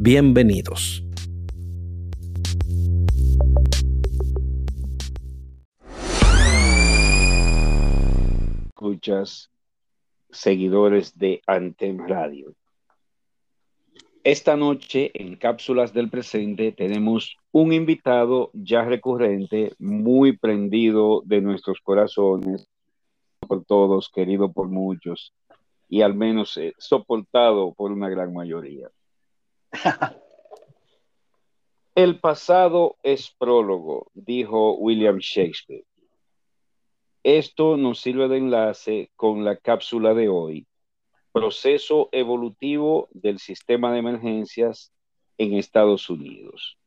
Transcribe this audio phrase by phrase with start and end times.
[0.00, 1.02] Bienvenidos.
[8.68, 9.50] Escuchas,
[10.30, 12.54] seguidores de Antem Radio.
[14.22, 21.80] Esta noche en Cápsulas del Presente tenemos un invitado ya recurrente, muy prendido de nuestros
[21.80, 22.68] corazones,
[23.40, 25.34] por todos, querido por muchos
[25.88, 28.88] y al menos eh, soportado por una gran mayoría.
[31.94, 35.84] El pasado es prólogo, dijo William Shakespeare.
[37.24, 40.66] Esto nos sirve de enlace con la cápsula de hoy,
[41.32, 44.92] proceso evolutivo del sistema de emergencias
[45.36, 46.78] en Estados Unidos.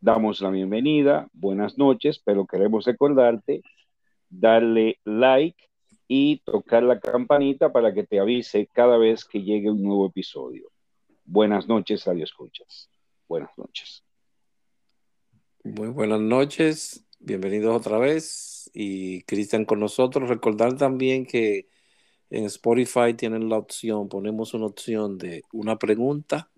[0.00, 3.62] Damos la bienvenida, buenas noches, pero queremos recordarte
[4.30, 5.68] darle like
[6.06, 10.70] y tocar la campanita para que te avise cada vez que llegue un nuevo episodio.
[11.24, 12.90] Buenas noches, Radio Escuchas.
[13.28, 14.04] Buenas noches.
[15.62, 18.70] Muy buenas noches, bienvenidos otra vez.
[18.74, 20.28] Y Cristian con nosotros.
[20.28, 21.68] Recordar también que
[22.28, 26.50] en Spotify tienen la opción, ponemos una opción de una pregunta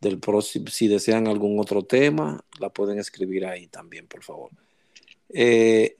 [0.00, 4.50] del próximo, si desean algún otro tema, la pueden escribir ahí también, por favor.
[5.30, 5.96] Eh,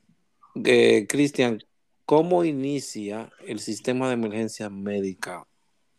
[0.64, 1.64] eh, Cristian,
[2.04, 5.46] ¿cómo inicia el sistema de emergencia médica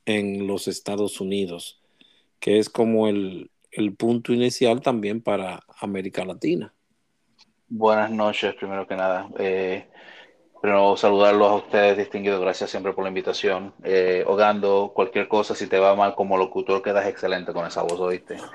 [0.06, 1.77] en los Estados Unidos?
[2.39, 3.49] Que es como el,
[3.97, 6.73] punto inicial también para América Latina.
[7.69, 9.30] Buenas noches, primero que nada.
[9.37, 9.86] Eh,
[10.61, 12.42] primero, saludarlos a ustedes, distinguidos.
[12.42, 13.73] Gracias siempre por la invitación.
[13.83, 17.99] Eh, Hogando, cualquier cosa, si te va mal como locutor, quedas excelente con esa voz,
[17.99, 18.37] ¿oíste?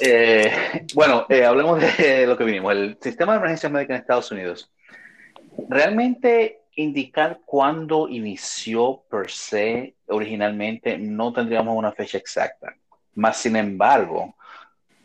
[0.00, 0.50] Eh,
[0.94, 2.72] bueno, eh, hablemos de lo que vinimos.
[2.72, 4.70] El sistema de emergencia médica en Estados Unidos.
[5.68, 12.74] Realmente indicar cuándo inició per se originalmente, no tendríamos una fecha exacta.
[13.14, 14.34] Más sin embargo,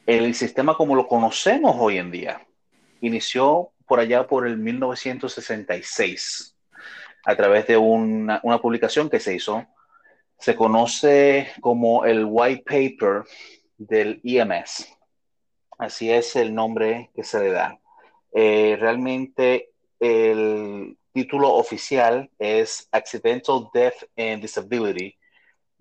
[0.06, 2.42] el sistema como lo conocemos hoy en día
[3.02, 6.56] inició por allá por el 1966
[7.26, 9.66] a través de una, una publicación que se hizo.
[10.38, 13.24] Se conoce como el White Paper
[13.78, 14.88] del EMS.
[15.78, 17.80] Así es el nombre que se le da.
[18.32, 25.16] Eh, realmente el, título oficial es Accidental Death and Disability,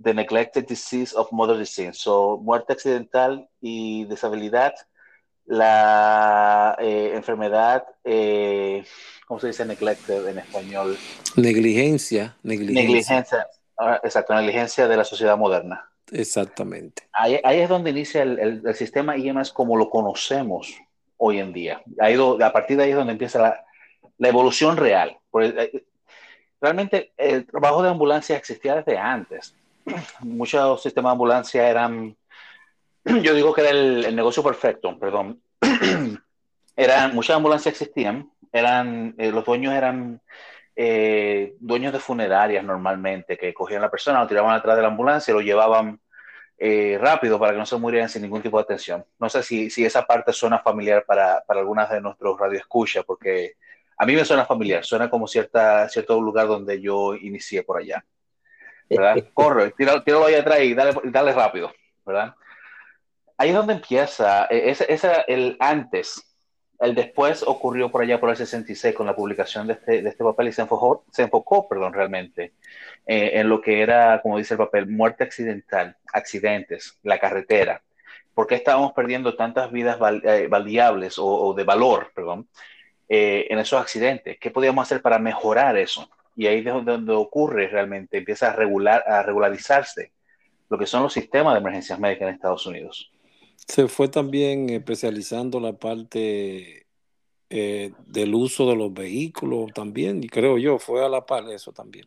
[0.03, 1.95] The Neglected Disease of Mother Disease.
[1.95, 4.75] So, muerte accidental y disabilidad,
[5.47, 8.85] la eh, enfermedad, eh,
[9.27, 10.97] ¿cómo se dice neglected en español?
[11.37, 12.37] Negligencia.
[12.43, 12.83] Negligencia.
[12.83, 13.47] negligencia
[13.79, 15.91] ah, exacto, negligencia de la sociedad moderna.
[16.13, 17.03] Exactamente.
[17.13, 20.75] Ahí, es donde inicia el, el, sistema IMS como lo conocemos
[21.17, 21.83] hoy en día.
[21.99, 23.65] Ahí, a partir de ahí es donde empieza la,
[24.19, 25.17] la evolución real.
[25.41, 25.85] Eh,
[26.61, 29.55] realmente el trabajo de ambulancia existía desde antes.
[30.21, 32.17] Muchos sistemas de ambulancia eran,
[33.05, 35.41] yo digo que era el, negocio perfecto, perdón.
[36.77, 40.21] eran, muchas ambulancias existían, eran, eh, los dueños eran
[40.77, 44.89] eh, dueños de funerarias normalmente, que cogían a la persona, lo tiraban atrás de la
[44.89, 46.01] ambulancia y lo llevaban
[47.01, 49.05] rápido para que no se murieran sin ningún tipo de atención.
[49.21, 53.55] No sé si, si esa parte suena familiar para, para algunas de nuestros radioescuchas, porque
[53.99, 58.05] a mí me suena familiar, suena como cierta, cierto lugar donde yo inicié por allá.
[58.89, 59.17] ¿Verdad?
[59.35, 61.73] Corre, tíralo, ahí atrás y dale, dale, rápido,
[62.07, 62.35] ¿verdad?
[63.37, 66.25] Ahí es donde empieza, e, ese, ese, el antes,
[66.79, 70.23] el después ocurrió por allá por el 66 con la publicación de este, de este
[70.23, 72.53] papel y se enfocó, se enfocó perdón, realmente
[73.05, 77.83] eh, en lo que era, como dice el papel, muerte accidental, accidentes, la carretera.
[78.33, 80.49] ¿Por qué estábamos perdiendo tantas vidas val, eh,
[81.19, 82.49] o, o, de valor, perdón,
[83.09, 84.39] eh, en esos accidentes.
[84.39, 86.09] ¿Qué podíamos hacer para mejorar eso?
[86.37, 90.13] Y ahí es donde, ocurre realmente, empieza a, regular, a regularizarse
[90.69, 93.11] lo que son los sistemas de emergencias médicas en Estados Unidos.
[93.57, 96.87] Se fue también especializando la parte
[97.51, 101.73] eh, del uso de los vehículos también, y creo yo, fue a la par eso
[101.73, 102.07] también.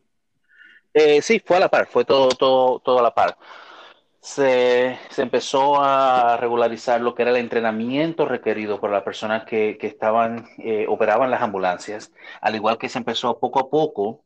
[0.93, 3.37] Eh, sí, fue a la par, fue todo, todo, todo a la par
[4.21, 10.47] se, empezó a regularizar lo que era el entrenamiento requerido por las personas que, estaban,
[10.59, 14.23] eh, operaban las ambulancias, al igual que se empezó poco a poco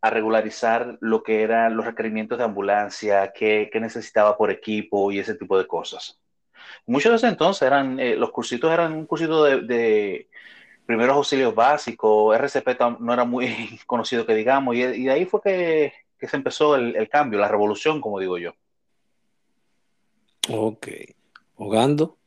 [0.00, 5.34] a regularizar lo que eran los requerimientos de ambulancia, qué, necesitaba por equipo y ese
[5.34, 6.20] tipo de cosas.
[6.86, 10.28] Muchos de ese entonces eran, eh, los cursitos eran un cursito de,
[10.86, 13.48] primeros auxilios básicos, RCP no era muy
[13.86, 18.20] conocido que digamos, y, de ahí fue que, se empezó el, cambio, la revolución, como
[18.20, 18.54] digo yo.
[20.48, 20.88] Ok.
[21.56, 22.18] ¿Hogando?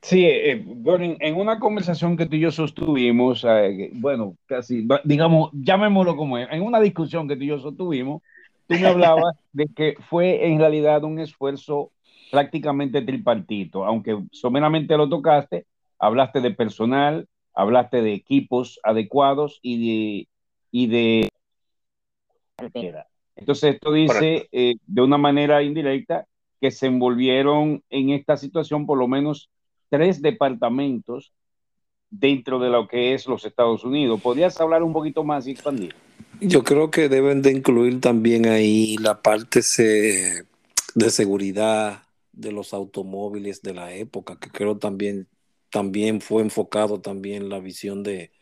[0.00, 5.50] Sí, eh, bueno, en una conversación que tú y yo sostuvimos, eh, bueno, casi, digamos,
[5.54, 8.20] llamémoslo como es, en una discusión que tú y yo sostuvimos,
[8.66, 11.90] tú me hablabas de que fue en realidad un esfuerzo
[12.30, 15.64] prácticamente tripartito, aunque someramente lo tocaste,
[15.98, 20.28] hablaste de personal, hablaste de equipos adecuados y de...
[20.70, 21.28] Y de
[23.36, 26.26] entonces esto dice eh, de una manera indirecta
[26.64, 29.50] que se envolvieron en esta situación por lo menos
[29.90, 31.34] tres departamentos
[32.08, 34.18] dentro de lo que es los Estados Unidos.
[34.22, 35.94] ¿Podrías hablar un poquito más y expandir?
[36.40, 43.60] Yo creo que deben de incluir también ahí la parte de seguridad de los automóviles
[43.60, 45.28] de la época, que creo también,
[45.68, 48.32] también fue enfocado también la visión de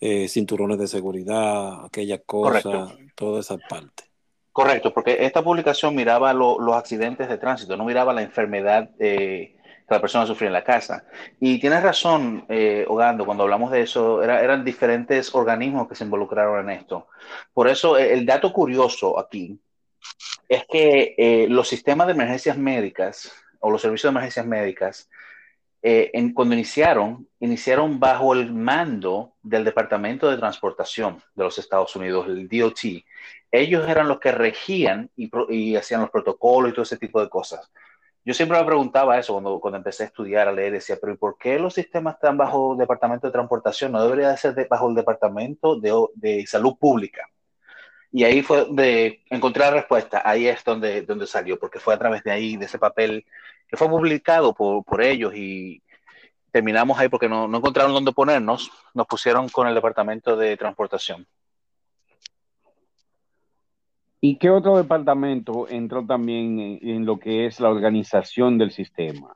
[0.00, 4.04] eh, cinturones de seguridad, aquella cosa, toda esa parte.
[4.52, 9.56] Correcto, porque esta publicación miraba los accidentes de tránsito, no miraba la enfermedad eh,
[9.90, 11.04] la persona sufría en la casa.
[11.40, 16.70] Y tienes razón, eh, Ogando, cuando hablamos de eso, eran diferentes organismos que se involucraron
[16.70, 17.08] en esto.
[17.52, 19.60] Por eso, eh, el dato curioso aquí
[20.48, 25.10] es que eh, los sistemas de emergencias médicas o los servicios de emergencias médicas,
[26.34, 32.48] cuando iniciaron, iniciaron bajo el mando del Departamento de Transportación de los Estados Unidos, el
[32.48, 32.80] DOT.
[33.52, 37.70] Ellos eran los que regían y, hacían los protocolos y todo ese tipo de cosas
[38.24, 41.38] yo siempre me preguntaba eso cuando, empecé a estudiar, a leer, decía, pero ¿y por
[41.38, 43.92] qué los sistemas están bajo el Departamento de Transportación?
[43.92, 47.26] No debería ser bajo el Departamento de, Salud Pública.
[48.12, 52.22] Y ahí fue donde encontré la respuesta, ahí es donde, salió, porque fue a través
[52.24, 53.24] de ahí, de ese papel
[53.68, 55.82] que fue publicado por, por ellos y
[56.50, 61.26] terminamos ahí porque no, no encontraron dónde ponernos, nos pusieron con el Departamento de Transportación.
[64.22, 69.34] ¿Y qué otro departamento entró también en, lo que es la organización del sistema?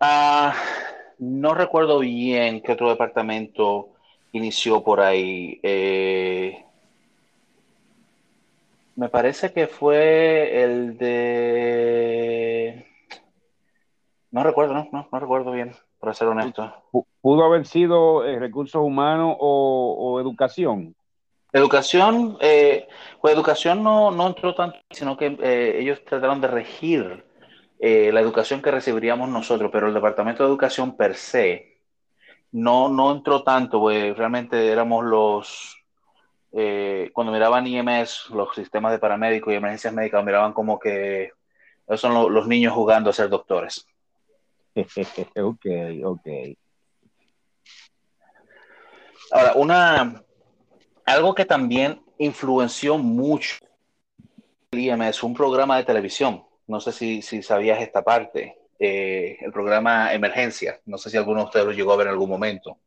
[0.00, 0.54] Ah,
[1.18, 3.90] no recuerdo bien qué otro departamento
[4.32, 5.60] inició por ahí.
[5.62, 6.64] Eh,
[8.96, 12.86] me parece que fue el de...
[14.30, 16.72] No recuerdo, no, no, recuerdo bien, para ser honesto.
[17.20, 20.94] ¿Pudo haber sido eh, recursos humanos o educación?
[21.52, 22.86] Educación, eh,
[23.20, 27.24] pues educación no, no, entró tanto, sino que eh, ellos trataron de regir
[27.80, 31.80] eh, la educación que recibiríamos nosotros, pero el Departamento de Educación per se
[32.52, 35.76] no, no entró tanto, pues realmente éramos los,
[37.12, 41.32] cuando miraban IMS, los sistemas de paramédicos y emergencias médicas, miraban como que
[41.86, 43.86] esos son los niños jugando a ser doctores.
[44.76, 45.66] ok,
[46.04, 46.28] ok.
[49.32, 50.22] Ahora, una,
[51.10, 53.56] algo que también influenció mucho
[54.70, 56.44] el IMS, un programa de televisión.
[56.66, 58.56] No sé si, sabías esta parte.
[58.78, 60.80] Eh, el programa Emergencia.
[60.86, 62.78] No sé si alguno de ustedes lo llegó a ver en algún momento.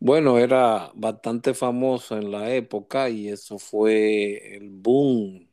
[0.00, 5.48] Bueno, era bastante famoso en la época y eso fue el boom,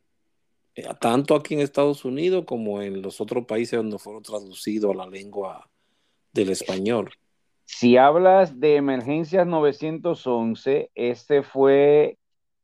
[0.74, 4.96] eh, tanto aquí en Estados Unidos como en los otros países donde fueron traducidos a
[4.96, 5.70] la lengua
[6.32, 7.10] del español.
[7.74, 12.18] Si hablas de emergencias 911, este fue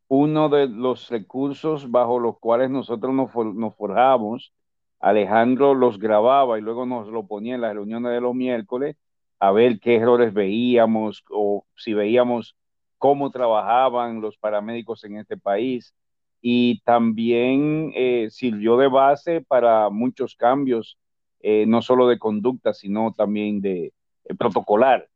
[0.07, 3.33] uno de los recursos bajo los cuales nosotros nos,
[3.77, 4.53] forjamos.
[5.01, 8.97] Alejandro los grababa y luego nos lo ponía en las reuniones de los miércoles
[9.41, 12.57] a ver qué errores veíamos o si veíamos
[12.99, 15.95] cómo trabajaban los paramédicos en este país.
[16.41, 20.99] Y también eh, sirvió de base para muchos cambios,
[21.41, 23.93] eh, no solo de conducta, sino también de,
[24.37, 25.09] protocolar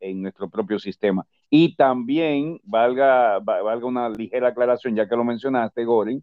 [0.00, 1.26] en nuestro propio sistema.
[1.50, 6.22] Y también, valga, valga una ligera aclaración, ya que lo mencionaste, Gorin,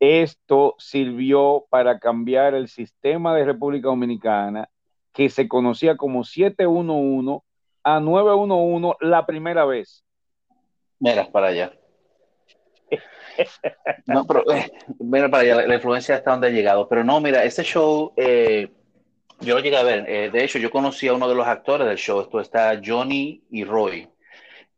[0.00, 4.68] esto sirvió para cambiar el sistema de República Dominicana
[5.12, 7.44] que se conocía como 711
[7.82, 10.04] a 911 la primera vez.
[11.00, 11.72] Mira, para allá.
[14.06, 16.88] no, pero eh, mira para allá, la, influencia hasta donde ha llegado.
[16.88, 18.70] Pero no, mira, ese show eh,
[19.40, 20.08] yo lo llegué a ver.
[20.08, 22.20] Eh, de hecho, yo conocí a uno de los actores del show.
[22.20, 24.08] Esto está Johnny y Roy.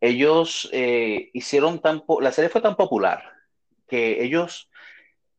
[0.01, 2.03] Ellos eh, hicieron tan...
[2.21, 3.23] La serie fue tan popular
[3.87, 4.71] que ellos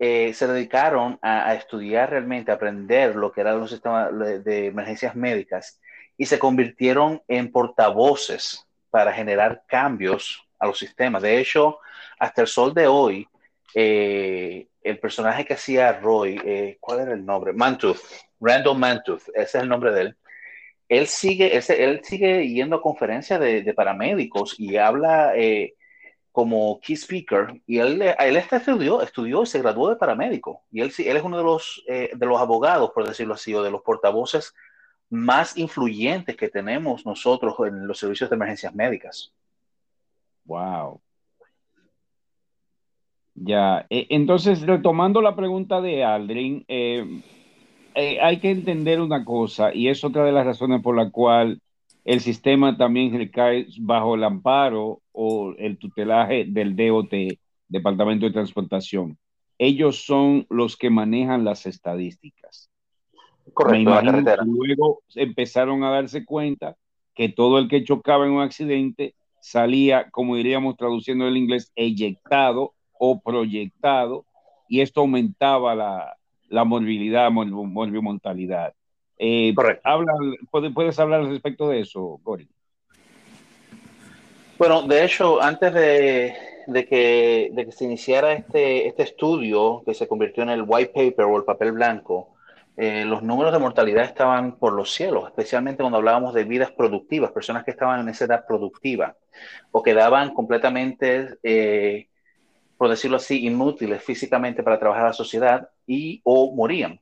[0.04, 4.10] eh, se dedicaron a, estudiar realmente, a aprender lo que eran los sistemas
[4.44, 5.80] de, emergencias médicas
[6.18, 11.22] y se convirtieron en portavoces para generar cambios a los sistemas.
[11.22, 11.78] De hecho,
[12.18, 13.28] hasta el sol de hoy,
[13.76, 17.54] eh, el personaje que hacía Roy, eh, ¿cuál era el nombre?
[17.54, 18.00] Mantooth,
[18.40, 20.18] Randall Mantooth, ese es el nombre de él.
[20.90, 25.76] Él sigue, él sigue yendo a conferencias de, paramédicos y habla eh,
[26.32, 30.92] como key speaker y él, él estudió, estudió y se graduó de paramédico y él,
[30.98, 34.54] él es uno de los, de los abogados, por decirlo así, o de los portavoces
[35.10, 39.34] más influyentes que tenemos nosotros en los servicios de emergencias médicas.
[40.46, 41.02] Wow.
[43.44, 47.22] Ya, e, entonces retomando la pregunta de Aldrin, eh,
[47.96, 51.60] eh, hay que entender una cosa, y es otra de las razones por la cual
[52.06, 57.14] el sistema también recae bajo el amparo o el tutelaje del DOT,
[57.68, 59.18] Departamento de Transportación.
[59.58, 62.70] Ellos son los que manejan las estadísticas.
[63.54, 64.44] Correcto, la carretera.
[64.46, 66.76] Luego empezaron a darse cuenta
[67.16, 72.74] que todo el que chocaba en un accidente salía, como diríamos traduciendo el inglés, eyectado
[73.04, 74.26] o proyectado,
[74.70, 76.16] y esto aumentaba la,
[76.50, 78.76] la morbilidad, morbimortalidad.
[79.18, 80.14] Eh, habla,
[80.52, 82.48] ¿puedes, hablar al respecto de eso, Gori?
[84.60, 86.36] Bueno, de hecho, antes de,
[86.68, 90.92] de, que, de que se iniciara este, este estudio, que se convirtió en el white
[90.94, 92.36] paper o el papel blanco,
[92.78, 97.32] eh, los números de mortalidad estaban por los cielos, especialmente cuando hablábamos de vidas productivas,
[97.32, 99.18] personas que estaban en esa edad productiva
[99.72, 102.11] o quedaban completamente eh,
[102.82, 107.00] por decirlo así, inútiles físicamente para trabajar a la sociedad y o morían.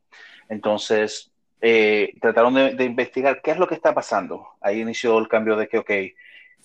[0.50, 1.32] Entonces,
[1.62, 4.46] eh, trataron de, investigar qué es lo que está pasando.
[4.60, 5.90] Ahí inició el cambio de que, ok,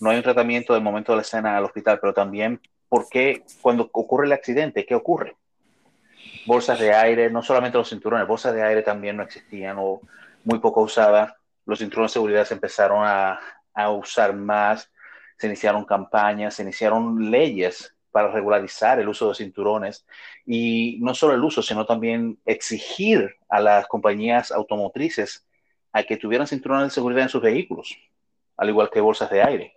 [0.01, 3.45] no hay un tratamiento del momento de la escena al hospital, pero también por qué
[3.63, 5.37] cuando ocurre el accidente, ¿qué ocurre?
[6.45, 10.01] Bolsas de aire, no solamente los cinturones, bolsas de aire también no existían o
[10.43, 11.33] muy poco usadas.
[11.67, 13.39] Los cinturones de seguridad se empezaron a,
[13.75, 14.91] a usar más,
[15.39, 20.07] se iniciaron campañas, se iniciaron leyes para regularizar el uso de cinturones
[20.47, 25.45] y no solo el uso, sino también exigir a las compañías automotrices
[25.93, 27.99] a que tuvieran cinturones de seguridad en sus vehículos,
[28.57, 29.77] al igual que bolsas de aire.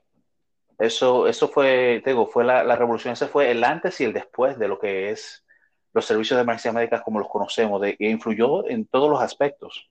[0.78, 4.68] Eso, eso fue, digo, fue la, revolución, ese fue el antes y el después de
[4.68, 5.44] lo que es
[5.92, 9.90] los servicios de emergencias médicas como los conocemos, de, e influyó en todos los aspectos.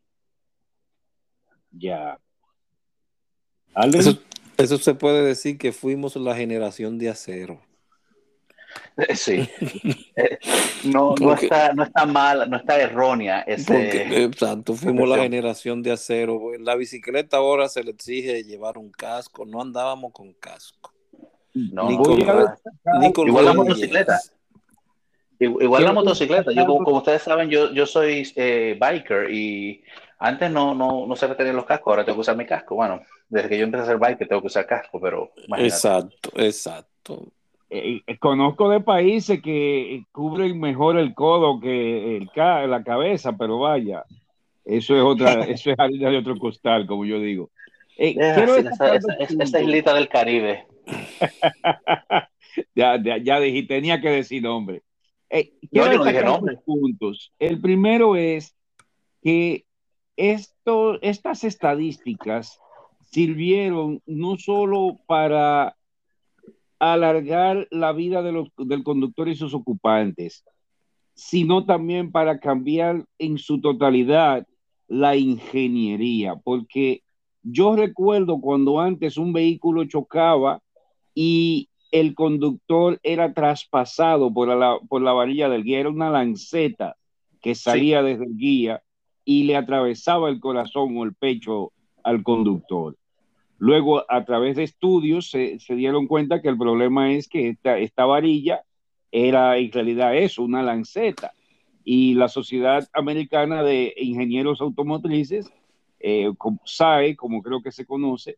[1.72, 2.16] Ya.
[3.92, 4.20] Eso,
[4.56, 7.60] eso se puede decir que fuimos la generación de acero.
[9.14, 9.48] Sí.
[10.18, 10.38] Eh,
[10.84, 13.42] no, no, está, no está mal, no está errónea.
[13.42, 14.22] Ese...
[14.24, 16.54] exacto, fuimos la generación de acero.
[16.54, 20.94] En la bicicleta ahora se le exige llevar un casco, no andábamos con casco.
[21.52, 24.18] No, igual la motocicleta.
[25.38, 26.52] Igual la motocicleta.
[26.52, 29.84] Yo, como, ustedes saben, yo, yo soy eh, biker y
[30.18, 32.74] antes no, no, no se tener los cascos, ahora tengo que usar mi casco.
[32.74, 35.32] Bueno, desde que yo empecé a ser biker tengo que usar casco, pero...
[35.58, 37.32] Exacto, exacto.
[37.68, 43.58] Eh, eh, conozco de países que cubren mejor el codo que el la cabeza, pero
[43.58, 44.04] vaya,
[44.64, 47.50] eso es otra, eso es harina de otro costal, como yo digo.
[47.96, 50.66] Eh, esa, islita del Caribe.
[52.74, 54.82] ya, ya, dije, tenía que decir nombre.
[55.70, 56.58] quiero no, dije nombre.
[56.64, 57.32] puntos.
[57.38, 58.54] El primero es
[59.22, 59.64] que
[60.16, 62.60] esto, estas estadísticas
[63.10, 65.74] sirvieron no solo para
[66.78, 70.44] alargar la vida del conductor y sus ocupantes,
[71.14, 74.46] sino también para cambiar en su totalidad
[74.88, 77.02] la ingeniería, porque
[77.42, 80.60] yo recuerdo cuando antes un vehículo chocaba
[81.14, 86.96] y el conductor era traspasado por la, por la varilla del guía, era una lanceta
[87.40, 88.82] que salía desde el guía
[89.24, 92.96] y le atravesaba el corazón o el pecho al conductor.
[93.58, 98.62] Luego, a través de estudios, se, dieron cuenta que el problema es que esta, varilla
[99.10, 101.32] era en realidad eso, una lanceta.
[101.84, 105.50] Y la Sociedad Americana de Ingenieros Automotrices,
[106.00, 108.36] eh, como SAE, como creo que se conoce,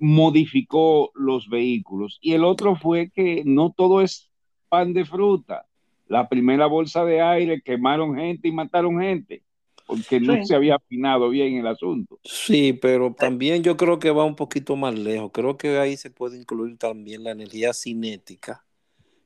[0.00, 2.18] modificó los vehículos.
[2.20, 4.30] Y el otro fue que no todo es
[4.68, 5.66] pan de fruta.
[6.08, 9.42] La primera bolsa de aire quemaron gente y mataron gente
[9.88, 12.20] porque no se había afinado bien el asunto.
[12.22, 15.30] Sí, pero también yo creo que va un poquito más lejos.
[15.32, 18.66] Creo que ahí se puede incluir también la energía cinética.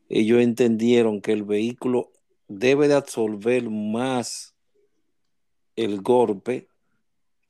[0.08, 2.12] Ellos entendieron que el vehículo
[2.46, 4.54] debe de absorber más
[5.74, 6.68] el golpe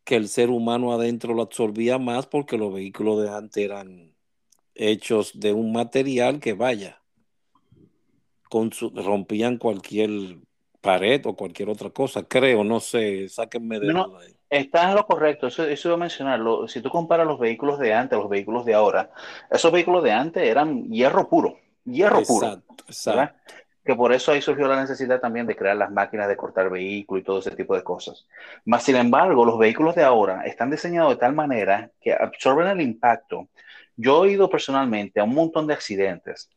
[0.04, 4.14] que el ser humano adentro lo absorbía más porque los vehículos de antes eran
[4.74, 7.02] hechos de un material que vaya,
[8.48, 10.38] con su, rompían cualquier
[10.82, 14.18] pared o cualquier otra cosa, creo, no sé, sáquenme de no,
[14.50, 16.68] Está en lo correcto, eso, eso iba a mencionarlo.
[16.68, 19.10] Si tú comparas los vehículos de antes a los vehículos de ahora,
[19.50, 22.60] esos vehículos de antes eran hierro puro, hierro puro.
[22.86, 23.54] Exacto.
[23.82, 27.22] Que por eso ahí surgió la necesidad también de crear las máquinas de cortar vehículos
[27.22, 28.26] y todo ese tipo de cosas.
[28.66, 32.82] Más sin embargo, los vehículos de ahora están diseñados de tal manera que absorben el
[32.82, 33.48] impacto.
[33.96, 36.50] Yo he ido personalmente a un montón de accidentes.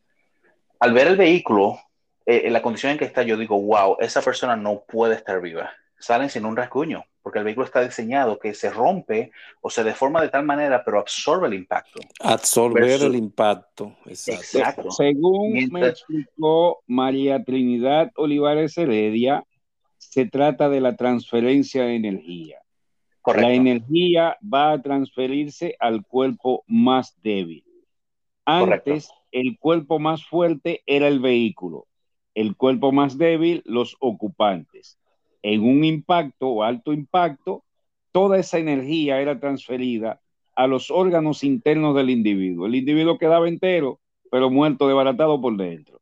[0.78, 1.80] Al ver el vehículo,
[2.26, 5.40] eh, en la condición en que está, yo digo, wow, esa persona no puede estar
[5.40, 5.72] viva.
[5.98, 10.22] Salen sin un rasguño porque el vehículo está diseñado que se rompe o se deforma
[10.22, 11.98] de tal manera, pero absorbe el impacto.
[12.20, 14.92] Absorber el impacto, exacto.
[14.92, 19.42] Según me explicó María Trinidad Olivares Heredia,
[19.98, 22.58] se trata de la transferencia de energía.
[23.34, 27.64] La energía va a transferirse al cuerpo más débil.
[28.44, 31.88] Antes, el cuerpo más fuerte era el vehículo,
[32.36, 34.98] el cuerpo más débil, los ocupantes
[35.42, 37.64] en un impacto o alto impacto,
[38.12, 40.20] toda esa energía era transferida
[40.54, 42.66] a los órganos internos del individuo.
[42.66, 44.00] El individuo quedaba entero,
[44.30, 46.00] pero muerto, desbaratado por dentro.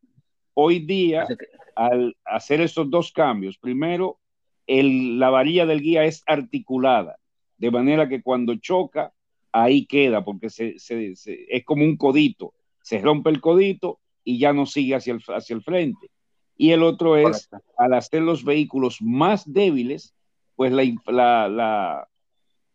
[0.54, 1.26] Hoy día,
[1.76, 4.18] al hacer esos dos cambios, primero,
[4.66, 7.18] la varilla del guía es articulada,
[7.58, 9.12] de manera que cuando choca,
[9.52, 12.54] ahí queda, porque es como un codito.
[12.82, 16.10] Se rompe el codito y ya no sigue hacia el, hacia el frente
[16.56, 20.14] y el otro es al hacer los vehículos más débiles,
[20.56, 22.08] pues la, la,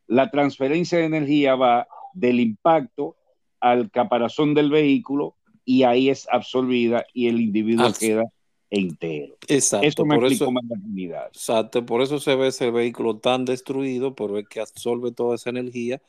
[0.08, 3.16] la, transferencia de energía va del impacto
[3.60, 8.26] al caparazón del vehículo y ahí es absorbida y el individuo queda
[8.70, 9.38] entero.
[9.48, 9.88] Exacto.
[9.88, 14.14] Eso me por eso, más la Exacto, por eso se ve ese vehículo tan destruido,
[14.14, 16.02] pero es que absorbe toda esa energía,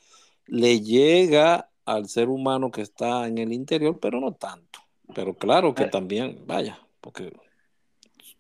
[0.47, 4.81] le llega al ser humano que está en el interior, pero no tanto.
[5.15, 7.33] Pero claro que también, vaya, porque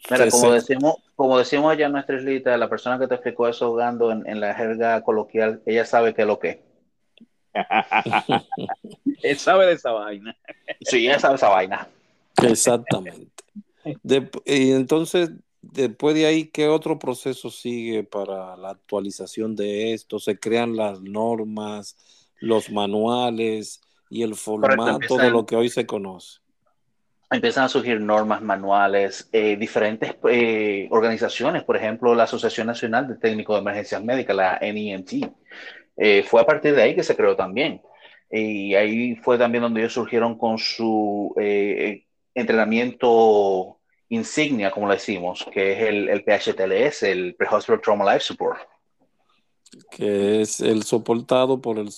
[0.08, 3.68] Mira, como decimos, como decimos allá en nuestra islita, la persona que te explicó eso
[3.68, 6.62] jugando en, la jerga coloquial, ella sabe qué es lo que
[9.22, 10.36] Él sabe de esa vaina.
[10.80, 11.88] Sí, él sabe esa vaina.
[12.42, 13.44] Exactamente.
[14.44, 15.30] y entonces,
[15.60, 20.18] después de ahí, ¿qué otro proceso sigue para la actualización de esto?
[20.18, 21.96] ¿Se crean las normas,
[22.38, 26.39] los manuales y el formato de lo que hoy se conoce?
[27.30, 33.16] Empiezan a surgir normas, manuales, eh, diferentes eh, organizaciones, por ejemplo, la Asociación Nacional de
[33.16, 35.12] Técnicos de Emergencias Médicas, la NEMT.
[35.96, 37.80] Eh, fue a partir de ahí que se creó también.
[38.30, 41.34] Y ahí fue también donde ellos surgieron con su
[42.32, 48.60] entrenamiento insignia, como le decimos, que es el, el PHTLS, el Pre-Hospital Trauma Life Support.
[49.90, 51.90] Que es el soportado por el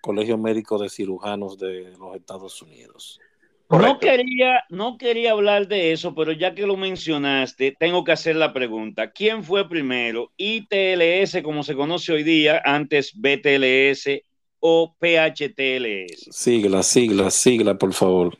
[0.00, 3.20] Colegio Médico de Cirujanos de los Estados Unidos.
[3.68, 8.36] No quería, no quería hablar de eso, pero ya que lo mencionaste, tengo que hacer
[8.36, 9.10] la pregunta.
[9.10, 10.30] ¿Quién fue primero?
[10.36, 14.22] ¿ITLS, como se conoce hoy día, antes BTLS
[14.60, 16.28] o PHTLS?
[16.30, 18.38] Sigla, sigla, sigla, por favor.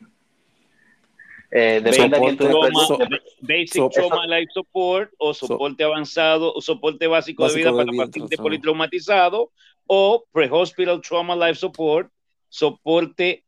[1.51, 7.73] Eh, depende de Basic Trauma Life Support o soporte avanzado o soporte básico, de vida
[7.73, 9.51] para paciente politraumatizado
[9.85, 12.11] o Pre-Hospital Trauma Life Support,
[12.49, 13.45] soporte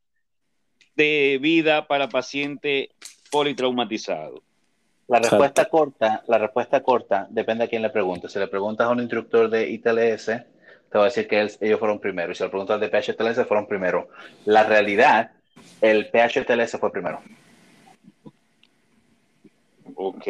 [1.00, 2.90] de vida para paciente
[3.32, 4.44] politraumatizado?
[5.08, 8.28] La respuesta corta, la respuesta corta depende a quién le pregunte.
[8.28, 12.00] Si le preguntas a un instructor de ITLS, te va a decir que ellos fueron
[12.00, 12.34] primero.
[12.34, 14.10] Y si le preguntas de PHTLS, fueron primero.
[14.44, 15.32] La realidad,
[15.80, 17.22] el PHTLS fue primero.
[19.96, 20.28] Ok.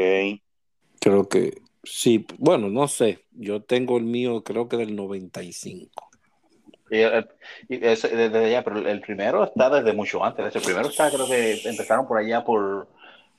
[1.00, 2.26] Creo que sí.
[2.38, 3.26] Bueno, no sé.
[3.32, 6.09] Yo tengo el mío, creo que del 95.
[6.90, 7.26] Y, eh,
[7.68, 10.56] desde allá, pero el primero está desde mucho antes.
[10.56, 12.88] El primero está, creo que empezaron por allá por,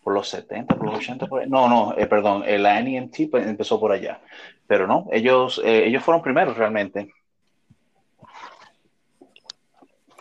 [0.02, 1.26] por los 70, por los 80.
[1.46, 4.20] no, no, eh, perdón, la NEMT pues, empezó por allá.
[4.66, 7.12] Pero no, ellos, eh, ellos fueron primeros realmente.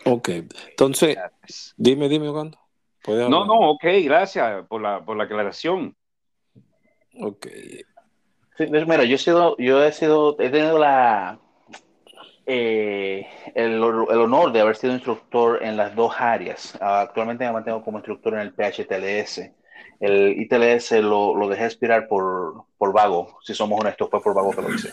[0.04, 0.28] Ok,
[0.70, 1.18] entonces,
[1.76, 2.58] dime, dime, cuándo.
[3.06, 5.96] No, no, ok, gracias por la, por la aclaración.
[7.20, 7.46] Ok.
[8.56, 11.38] Sí, mira, yo he sido, yo he sido, he tenido la,
[12.46, 16.76] eh, el, honor de haber sido instructor en las dos áreas.
[16.80, 19.50] Actualmente me mantengo como instructor en el PHTLS.
[20.00, 24.50] El ITLS lo, lo dejé expirar por, por, vago, si somos honestos, fue por vago
[24.50, 24.90] que lo hice.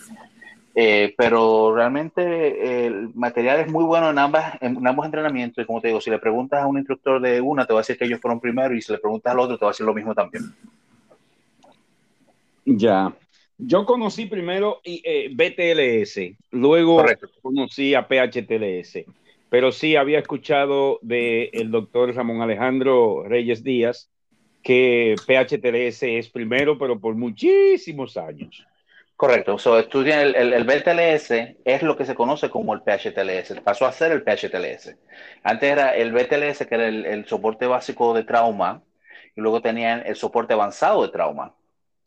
[0.79, 5.63] Eh, pero realmente el material es muy bueno en, ambas, en ambos entrenamientos.
[5.63, 7.81] Y como te digo, si le preguntas a un instructor de una, te va a
[7.81, 9.87] decir que ellos fueron primero, y si le preguntas al otro, te va a decir
[9.87, 10.43] lo mismo también.
[12.65, 13.11] Ya.
[13.57, 17.03] Yo conocí primero eh, BTLS, luego
[17.41, 19.05] conocí a PHTLS,
[19.49, 24.11] pero sí había escuchado del doctor Ramón Alejandro Reyes Díaz
[24.61, 28.65] que PHTLS es primero, pero por muchísimos años.
[29.15, 29.57] Correcto.
[29.57, 31.31] So, estudian el, el, el, BTLS,
[31.65, 33.61] es lo que se conoce como el PHTLS.
[33.61, 34.95] Pasó a ser el PHTLS.
[35.41, 38.83] Antes era el BTLS, que era el, el soporte básico de trauma,
[39.35, 41.55] y luego tenían el soporte avanzado de trauma.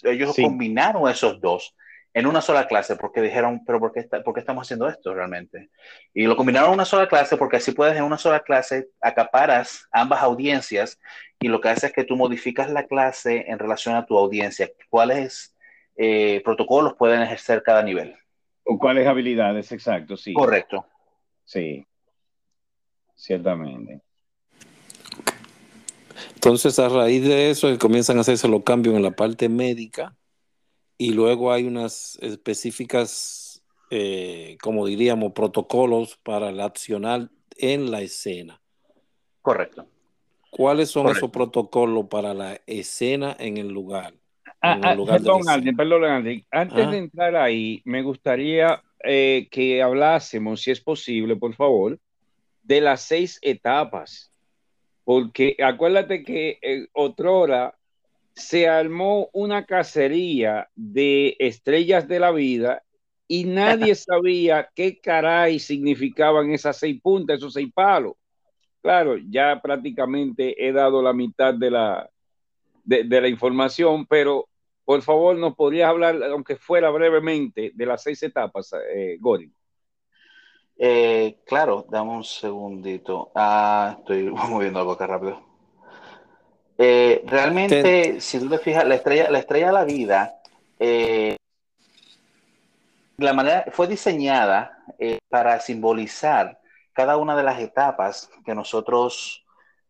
[0.03, 0.43] Ellos sí.
[0.43, 1.75] combinaron esos dos
[2.13, 5.15] en una sola clase porque dijeron, pero ¿por qué, está, ¿por qué, estamos haciendo esto
[5.15, 5.71] realmente?
[6.13, 9.87] Y lo combinaron en una sola clase porque así puedes en una sola clase acaparas
[9.93, 10.99] ambas audiencias
[11.39, 14.71] y lo que hace es que tú modificas la clase en relación a tu audiencia.
[14.89, 15.57] ¿Cuáles
[15.97, 18.17] eh, protocolos pueden ejercer cada nivel?
[18.65, 19.71] ¿O cuáles habilidades?
[19.73, 20.33] Exacto, sí.
[20.33, 20.85] Correcto.
[21.45, 21.87] Sí,
[23.15, 24.01] ciertamente.
[26.43, 30.17] Entonces, a raíz de eso, comienzan a hacerse los cambios en la parte médica
[30.97, 38.59] y luego hay unas específicas, eh, como diríamos, protocolos para el accionar en la escena.
[39.43, 39.87] Correcto.
[40.49, 41.19] ¿Cuáles son Correcto.
[41.27, 44.15] esos protocolos para la escena en el lugar?
[44.63, 46.47] Ah, en el lugar ah, perdón, Andy, perdón, Andy.
[46.51, 46.91] Antes ah.
[46.91, 51.99] de entrar ahí, me gustaría eh, que hablásemos, si es posible, por favor,
[52.63, 54.30] de las seis etapas.
[55.05, 57.77] Porque acuérdate que eh, otrora
[58.35, 62.83] se armó una cacería de estrellas de la vida
[63.27, 68.15] y nadie sabía qué caray significaban esas seis puntas, esos seis palos.
[68.83, 72.09] Claro, ya prácticamente he dado la mitad de la,
[72.85, 74.49] de, de la información, pero
[74.91, 79.49] por favor, ¿nos podrías hablar, aunque fuera brevemente, de las seis etapas, eh, Gori?
[80.83, 83.31] Eh, claro, dame un segundito.
[83.35, 85.39] Ah, estoy moviendo algo acá rápido.
[86.79, 88.21] Eh, realmente, Te...
[88.23, 90.41] si tú te fijas, la estrella, la estrella de la vida,
[90.79, 91.37] eh,
[93.19, 94.79] la manera fue diseñada
[95.29, 96.59] para simbolizar
[96.95, 99.45] cada una de las etapas que nosotros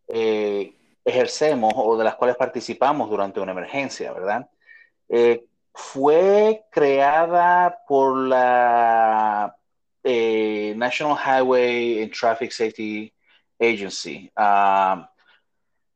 [0.09, 4.50] ejercemos o de las cuales participamos durante una emergencia, ¿verdad?
[5.72, 9.57] Fue creada por la
[10.03, 13.13] National Highway and Traffic Safety
[13.59, 14.31] Agency.
[14.37, 15.05] Uh,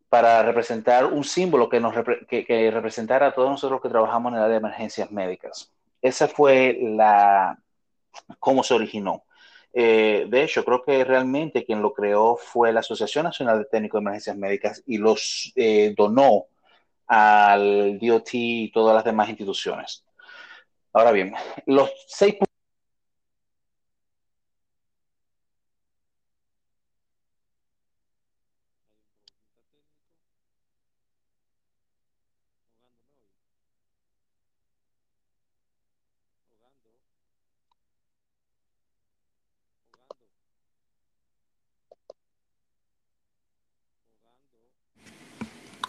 [0.09, 1.93] para representar un símbolo que, nos
[2.29, 5.73] que, que, representara a todos nosotros que trabajamos en el área de emergencias médicas.
[6.01, 7.59] Esa fue la
[8.39, 9.25] cómo se originó.
[9.73, 13.99] Eh, de hecho, creo que realmente quien lo creó fue la Asociación Nacional de Técnicos
[13.99, 16.45] de Emergencias Médicas y los eh, donó
[17.09, 20.05] al DOT y todas las demás instituciones.
[20.93, 21.35] Ahora bien,
[21.67, 22.37] los seis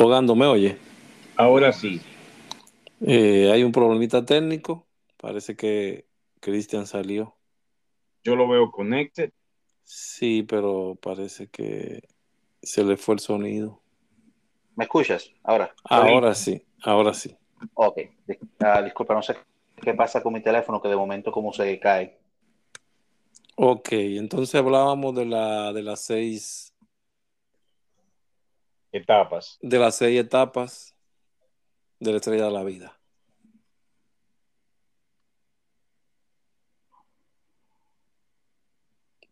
[0.05, 0.77] Hogando, ¿me oye?
[1.35, 1.99] Ahora sí.
[3.01, 4.85] Eh, hay un problemita técnico.
[5.17, 6.05] Parece que
[6.39, 7.35] Cristian salió.
[8.23, 9.31] Yo lo veo connected.
[9.83, 12.03] Sí, pero parece que
[12.61, 13.81] se le fue el sonido.
[14.75, 15.73] ¿Me escuchas ahora?
[15.83, 17.35] Ahora sí, ahora sí.
[17.73, 19.35] Ok, uh, disculpa, no sé
[19.81, 22.19] qué pasa con mi teléfono, que de momento como se cae.
[23.55, 26.74] Ok, entonces hablábamos de, la, de las seis
[28.95, 29.57] etapas.
[29.61, 30.95] De las seis etapas
[31.99, 32.97] de la estrella de la vida.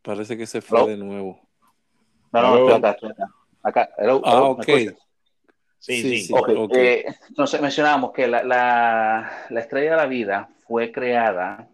[0.01, 0.87] Parece que se fue hello.
[0.87, 1.39] de nuevo.
[2.31, 3.11] No, no, estoy acá, estoy
[3.63, 3.89] acá.
[3.97, 4.65] Hello, ah, hello, ok.
[5.79, 6.33] Sí, sí, sí.
[6.33, 6.55] Okay.
[6.55, 6.85] Okay.
[6.85, 11.67] Eh, entonces mencionábamos que la, la, la, estrella de la vida fue creada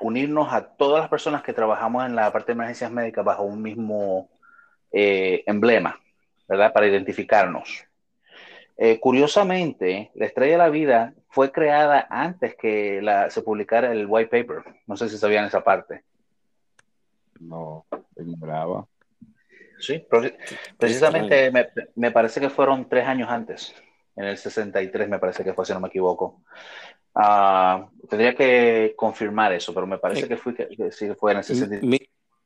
[0.00, 3.62] unirnos a todas las personas que trabajamos en la parte de emergencias médicas bajo un
[3.62, 4.30] mismo
[4.92, 5.98] eh, emblema.
[6.48, 6.72] ¿Verdad?
[6.72, 7.84] Para identificarnos.
[8.76, 14.06] Eh, curiosamente, la Estrella de la Vida fue creada antes que la, se publicara el
[14.06, 14.62] white paper.
[14.86, 16.04] No sé si sabían esa parte.
[17.40, 18.86] No, ignoraba.
[19.78, 20.06] Sí,
[20.78, 23.74] precisamente me, me, parece que fueron tres años antes,
[24.14, 26.42] en el 63 me parece que fue, si no me equivoco.
[27.14, 31.38] Uh, tendría que confirmar eso, pero me parece que, fue, que, que sí fue en
[31.38, 31.82] el 63.
[31.82, 31.98] Mi,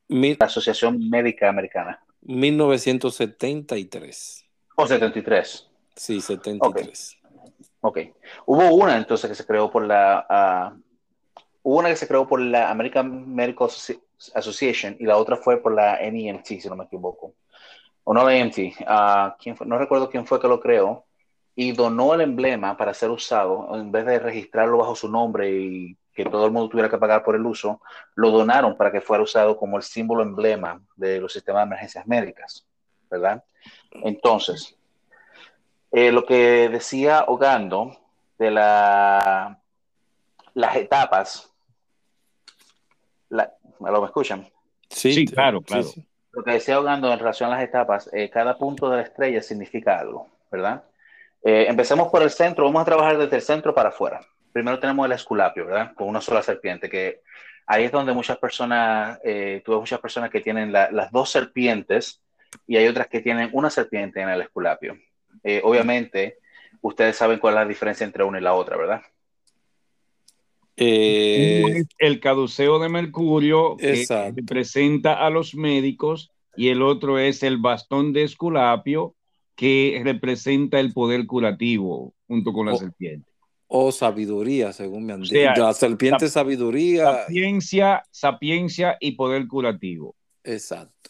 [0.08, 2.00] mi, la Asociación Médica Americana.
[2.22, 4.46] 1973.
[4.76, 5.70] ¿O 73?
[5.96, 7.18] Sí, 73.
[7.80, 8.10] Okay.
[8.10, 8.16] ok.
[8.46, 10.26] Hubo una entonces que se creó por la...
[10.28, 10.74] Uh,
[11.62, 13.68] hubo una que se creó por la American Medical
[14.34, 17.34] Association y la otra fue por la NEMT, si no me equivoco.
[18.04, 18.58] O no la NEMT.
[18.80, 19.66] Uh, ¿quién fue?
[19.66, 21.04] No recuerdo quién fue que lo creó
[21.54, 25.96] y donó el emblema para ser usado en vez de registrarlo bajo su nombre y
[26.24, 27.80] que todo el mundo tuviera que pagar por el uso,
[28.14, 32.06] lo donaron para que fuera usado como el símbolo emblema de los sistemas de emergencias
[32.06, 32.66] médicas,
[33.10, 33.44] ¿verdad?
[33.90, 34.76] Entonces,
[35.90, 37.96] eh, lo que decía Ogando
[38.38, 39.60] de la
[40.54, 41.52] las etapas,
[43.28, 44.48] la, ¿me lo escuchan?
[44.88, 45.86] Sí, claro, claro.
[46.32, 49.42] Lo que decía Ogando en relación a las etapas, eh, cada punto de la estrella
[49.42, 50.84] significa algo, ¿verdad?
[51.42, 54.20] Eh, empecemos por el centro, vamos a trabajar desde el centro para afuera.
[54.52, 55.94] Primero tenemos el esculapio, ¿verdad?
[55.94, 57.20] Con una sola serpiente, que
[57.66, 62.20] ahí es donde muchas personas, eh, tuve muchas personas que tienen las dos serpientes
[62.66, 64.98] y hay otras que tienen una serpiente en el esculapio.
[65.44, 66.38] Eh, obviamente,
[66.80, 69.02] ustedes saben cuál es la diferencia entre una y la otra, ¿verdad?
[70.76, 77.58] Eh, el caduceo de Mercurio que representa a los médicos y el otro es el
[77.58, 79.14] bastón de Esculapio
[79.54, 83.29] que representa el poder curativo junto con la serpiente.
[83.72, 85.62] O sabiduría, según me han dicho.
[85.62, 87.04] la serpiente sabiduría.
[87.22, 90.16] Sapiencia, sapiencia y poder curativo.
[90.42, 91.08] Exacto.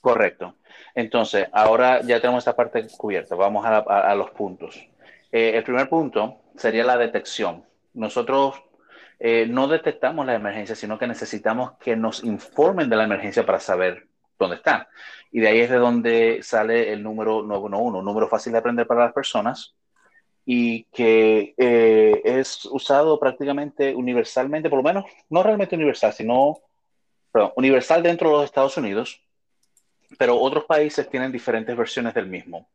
[0.00, 0.54] Correcto.
[0.94, 3.34] Entonces, ahora ya tenemos esta parte cubierta.
[3.34, 4.76] Vamos a, los puntos.
[5.32, 7.64] Eh, el primer punto sería la detección.
[7.94, 8.62] Nosotros
[9.18, 13.58] eh, no detectamos la emergencia, sino que necesitamos que nos informen de la emergencia para
[13.58, 14.06] saber
[14.38, 14.88] dónde está.
[15.32, 18.86] Y de ahí es de donde sale el número 911, un número fácil de aprender
[18.86, 19.74] para las personas
[20.46, 26.60] y que eh, es usado prácticamente universalmente, por lo menos, no realmente universal, sino
[27.30, 29.20] perdón, universal dentro de los Estados Unidos
[30.18, 32.68] pero otros países tienen diferentes versiones del mismo.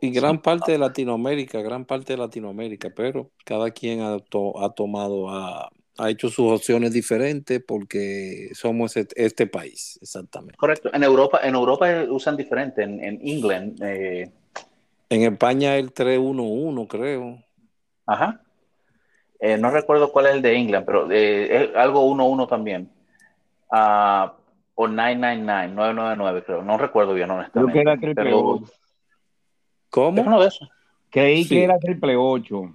[0.00, 5.30] Y gran parte de Latinoamérica, gran parte de Latinoamérica, pero cada quien ha, ha tomado,
[5.30, 10.56] ha, ha, hecho sus opciones diferentes porque somos este, país, exactamente.
[10.58, 10.90] Correcto.
[10.92, 13.82] En Europa, en Europa usan diferente, en, en England.
[13.82, 14.30] Eh,
[15.08, 17.38] en España el 311, creo.
[18.06, 18.40] Ajá.
[19.38, 22.90] Eh, no recuerdo cuál es el de England, pero eh, es algo 11 también.
[23.70, 24.34] Ah
[24.76, 27.72] o 999, 999 creo, no recuerdo bien honestamente.
[27.72, 28.60] Creo que era triple pero...
[29.90, 30.22] ¿Cómo?
[30.22, 30.68] uno de esos.
[31.10, 32.74] Creí que era triple 8.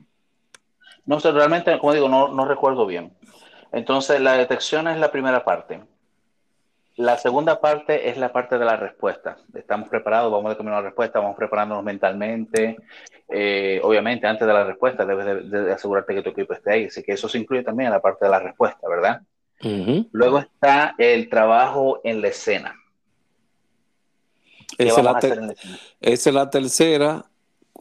[1.05, 3.13] No sé, realmente, como digo, no, no recuerdo bien.
[3.71, 5.81] Entonces, la detección es la primera parte.
[7.01, 9.35] La segunda parte es la parte de la respuesta.
[9.55, 12.77] Estamos preparados, vamos a terminar la respuesta, vamos preparándonos mentalmente.
[13.27, 16.85] Eh, obviamente, antes de la respuesta, debes de, asegurarte que tu equipo esté ahí.
[16.85, 19.21] Así que eso se incluye también en la parte de la respuesta, ¿verdad?
[20.11, 22.75] Luego está el trabajo en la escena.
[24.77, 25.01] Esa
[26.01, 27.25] es, la tercera,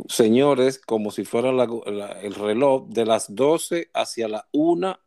[0.09, 4.99] señores, como si fuera el reloj de las 12 hacia la 1,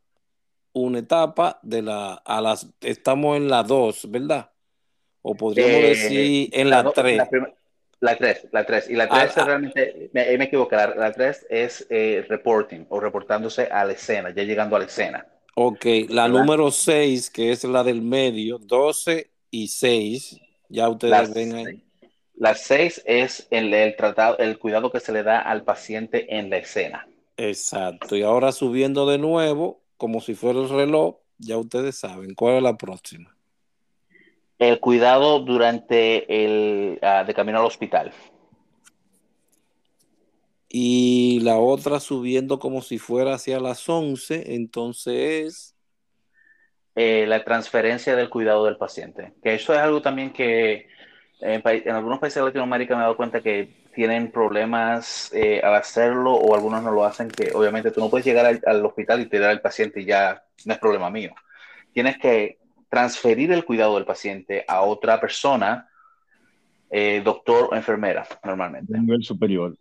[0.74, 4.52] una etapa de la, a las, estamos en la 2, ¿verdad?
[5.22, 7.22] O podríamos eh, decir en la 3.
[8.00, 8.90] La 3, la 3.
[8.90, 9.46] Y la 3 ah, ah.
[9.46, 14.44] realmente, me, me equivoqué, la, 3 es eh, reporting o reportándose a la escena, ya
[14.44, 15.26] llegando a la escena.
[15.56, 21.56] Ok, la número 6, que es la del medio, 12 y 6, ya ustedes ven
[21.56, 21.84] ahí.
[22.36, 26.50] La 6 es el, el, tratado, el cuidado que se le da al paciente en
[26.50, 27.08] la escena.
[27.38, 32.58] Exacto, y ahora subiendo de nuevo, como si fuera el reloj, ya ustedes saben cuál
[32.58, 33.34] es la próxima.
[34.60, 38.12] El cuidado durante el uh, de camino al hospital
[40.68, 45.74] y la otra subiendo como si fuera hacia las 11, entonces
[46.96, 49.32] eh, la transferencia del cuidado del paciente.
[49.42, 50.88] Que eso es algo también que
[51.39, 56.34] en, algunos países de Latinoamérica me he dado cuenta que tienen problemas eh, al hacerlo
[56.34, 59.51] o algunos no lo hacen, que obviamente tú no puedes llegar al, hospital y tirar
[59.51, 61.34] al paciente y ya no es problema mío.
[61.93, 62.58] Tienes que
[62.89, 65.89] transferir el cuidado del paciente a otra persona,
[66.89, 68.97] eh, doctor o enfermera, normalmente.
[68.97, 69.75] Nivel superior.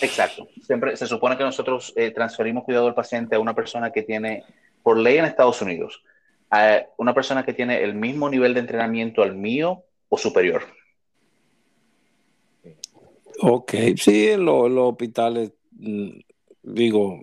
[0.00, 0.48] Exacto.
[0.62, 4.44] Siempre se supone que nosotros eh, transferimos cuidado del paciente a una persona que tiene,
[4.82, 6.02] por ley en Estados Unidos,
[6.50, 10.62] a una persona que tiene el mismo nivel de entrenamiento al mío o superior.
[13.40, 16.10] Ok, sí, en, los hospitales, mm,
[16.62, 17.20] digo,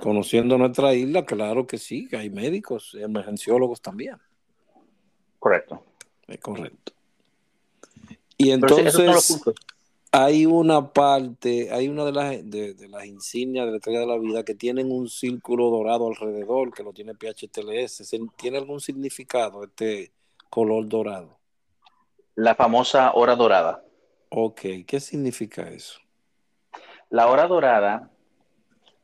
[0.00, 4.16] conociendo nuestra isla, claro que sí, que hay médicos, emergenciólogos también.
[5.38, 5.82] Correcto.
[6.28, 6.92] Es correcto.
[8.38, 9.42] Y entonces
[10.12, 14.18] hay una parte, hay una de las, de, las insignias de la estrella de la
[14.18, 18.16] vida que tienen un círculo dorado alrededor, que lo tiene PHTLS.
[18.36, 20.12] ¿Tiene algún significado este
[20.48, 21.38] color dorado?
[22.34, 23.85] La famosa hora dorada.
[24.28, 26.00] Ok, ¿qué significa eso?
[27.10, 28.10] La hora dorada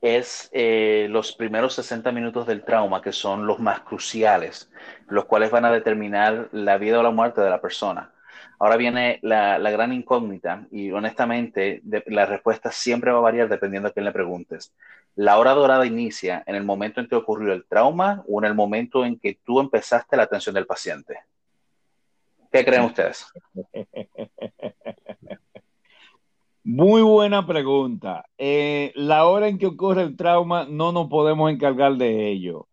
[0.00, 4.70] es eh, los primeros 60 minutos del trauma, que son los más cruciales,
[5.08, 8.12] los cuales van a determinar la vida o la muerte de la persona.
[8.58, 13.92] Ahora viene la, gran incógnita y honestamente la respuesta siempre va a variar dependiendo a
[13.92, 14.72] quién le preguntes.
[15.14, 18.54] ¿La hora dorada inicia en el momento en que ocurrió el trauma o en el
[18.54, 21.18] momento en que tú empezaste la atención del paciente?
[22.52, 23.26] ¿Qué creen ustedes?
[26.64, 28.26] Muy buena pregunta.
[28.36, 32.68] Eh, la hora en que ocurre el trauma no nos podemos encargar de ello.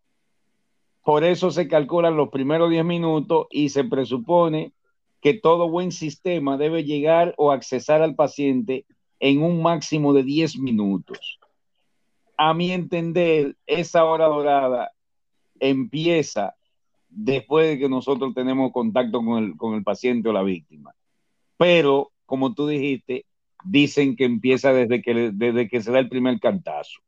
[1.02, 4.74] Por eso se calculan los primeros 10 minutos y se presupone
[5.22, 8.84] que todo buen sistema debe llegar o accesar al paciente
[9.18, 11.40] en un máximo de 10 minutos.
[12.36, 14.92] A mi entender, esa hora dorada
[15.58, 16.54] empieza
[17.10, 20.94] después de que nosotros tenemos contacto con el, con el paciente o la víctima.
[21.56, 23.26] Pero, como tú dijiste,
[23.64, 27.00] dicen que empieza desde que, desde que se da el primer cantazo.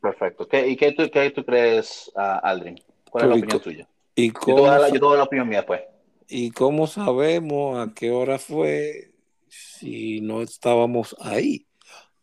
[0.00, 0.48] Perfecto.
[0.66, 2.76] ¿Y qué tú, qué tú crees, uh, Aldrin?
[3.10, 3.88] ¿Cuál es la opinión tuya?
[4.14, 5.80] ¿Y cómo, yo, te la, yo la opinión mía después.
[6.28, 9.12] ¿Y cómo sabemos a qué hora fue
[9.48, 11.66] si no estábamos ahí?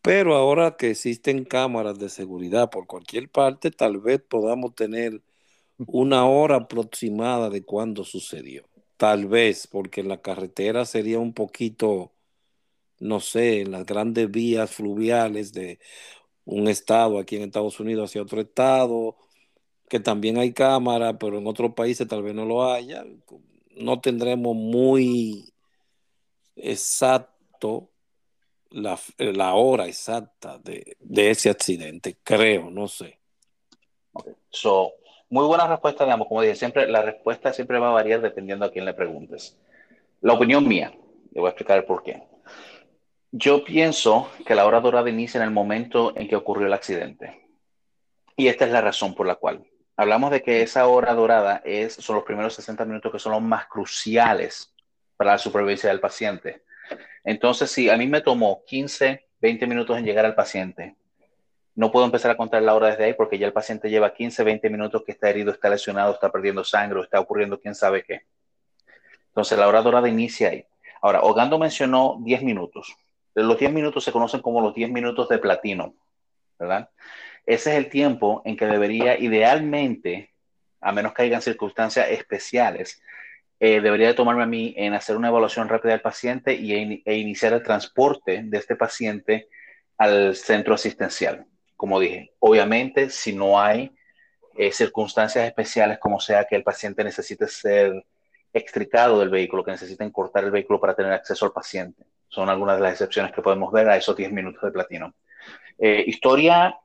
[0.01, 5.21] Pero ahora que existen cámaras de seguridad por cualquier parte, tal vez podamos tener
[5.87, 8.65] una hora aproximada de cuándo sucedió.
[8.97, 12.11] Tal vez, porque la carretera sería un poquito
[12.99, 15.79] no sé, en las grandes vías fluviales de
[16.45, 19.17] un estado aquí en Estados Unidos hacia otro estado,
[19.87, 23.05] que también hay cámara, pero en otros países tal vez no lo haya.
[23.75, 25.53] No tendremos muy
[26.55, 27.89] exacto
[28.69, 33.19] la, la hora exacta de, de, ese accidente, creo, no sé.
[34.49, 34.93] So,
[35.29, 38.71] muy buena respuesta, digamos, como dije, siempre, la respuesta siempre va a variar dependiendo a
[38.71, 39.57] quién le preguntes.
[40.21, 40.91] La opinión mía,
[41.31, 42.23] le voy a explicar por qué.
[43.31, 47.47] Yo pienso que la hora dorada inicia en el momento en que ocurrió el accidente.
[48.35, 49.63] Y esta es la razón por la cual.
[49.95, 53.41] Hablamos de que esa hora dorada es, son los primeros 60 minutos que son los
[53.41, 54.73] más cruciales
[55.15, 56.63] para la supervivencia del paciente.
[57.23, 60.95] Entonces, si a mí me tomó 15, 20 minutos en llegar al paciente,
[61.79, 64.43] no puedo empezar a contar la hora desde ahí porque ya el paciente lleva 15,
[64.43, 68.23] 20 minutos que está herido, está lesionado, está perdiendo sangre, está ocurriendo quién sabe qué.
[69.27, 70.65] Entonces, la hora dorada inicia ahí.
[71.01, 72.93] Ahora, Ogando mencionó 10 minutos.
[73.33, 75.95] Los 10 minutos se conocen como los 10 minutos de platino,
[76.59, 76.89] ¿verdad?
[77.45, 80.33] Ese es el tiempo en que debería idealmente,
[80.81, 83.01] a menos que hayan circunstancias especiales,
[83.61, 87.15] eh, debería de tomarme a mí en hacer una evaluación rápida del paciente y, e
[87.15, 89.47] iniciar el transporte de este paciente
[89.97, 91.45] al centro asistencial.
[91.79, 93.89] Como dije, obviamente, si no hay
[94.57, 98.05] eh, circunstancias especiales como sea que el paciente necesite ser
[98.51, 102.03] extricado del vehículo, que necesiten cortar el vehículo para tener acceso al paciente.
[102.27, 105.13] Son algunas de las excepciones que podemos ver a esos 10 minutos de platino.
[105.77, 106.77] Eh, historia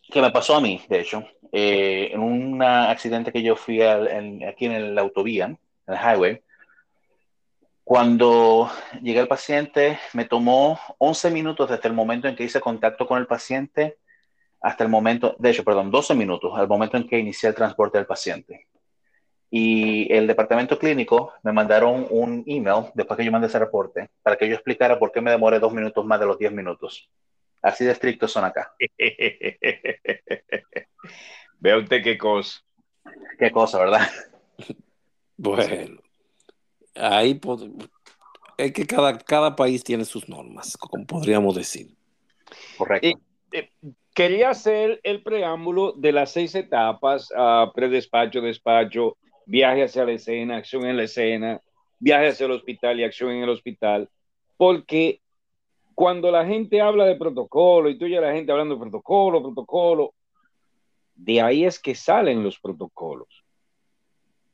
[0.00, 4.66] que me pasó a mí, de hecho, eh, en un accidente que yo fui aquí
[4.66, 6.40] en la autovía, en el highway.
[7.82, 8.70] Cuando
[9.02, 13.18] llegué al paciente, me tomó 11 minutos desde el momento en que hice contacto con
[13.18, 13.98] el paciente
[14.66, 17.98] hasta el momento, de hecho, perdón, 12 minutos al momento en que inicié el transporte
[17.98, 18.66] del paciente
[19.48, 24.36] y el departamento clínico me mandaron un email después que yo mandé ese reporte para
[24.36, 27.08] que yo explicara por qué me demoré dos minutos más de los diez minutos.
[27.62, 28.74] Así de estrictos son acá.
[31.60, 32.60] Vea usted qué cosa.
[33.38, 34.10] Qué cosa, ¿verdad?
[35.36, 36.00] Bueno,
[36.96, 37.40] ahí
[38.58, 41.94] es que cada, cada país tiene sus normas, como podríamos decir.
[42.76, 43.20] Correcto.
[43.52, 43.70] Eh,
[44.16, 50.56] quería hacer el preámbulo de las seis etapas, uh, predespacho, despacho, viaje hacia la escena,
[50.56, 51.60] acción en la escena,
[51.98, 54.08] viaje hacia el hospital y acción en el hospital,
[54.56, 55.20] porque
[55.94, 60.14] cuando la gente habla de protocolo y tú ya la gente hablando de protocolo, protocolo,
[61.14, 63.44] de ahí es que salen los protocolos.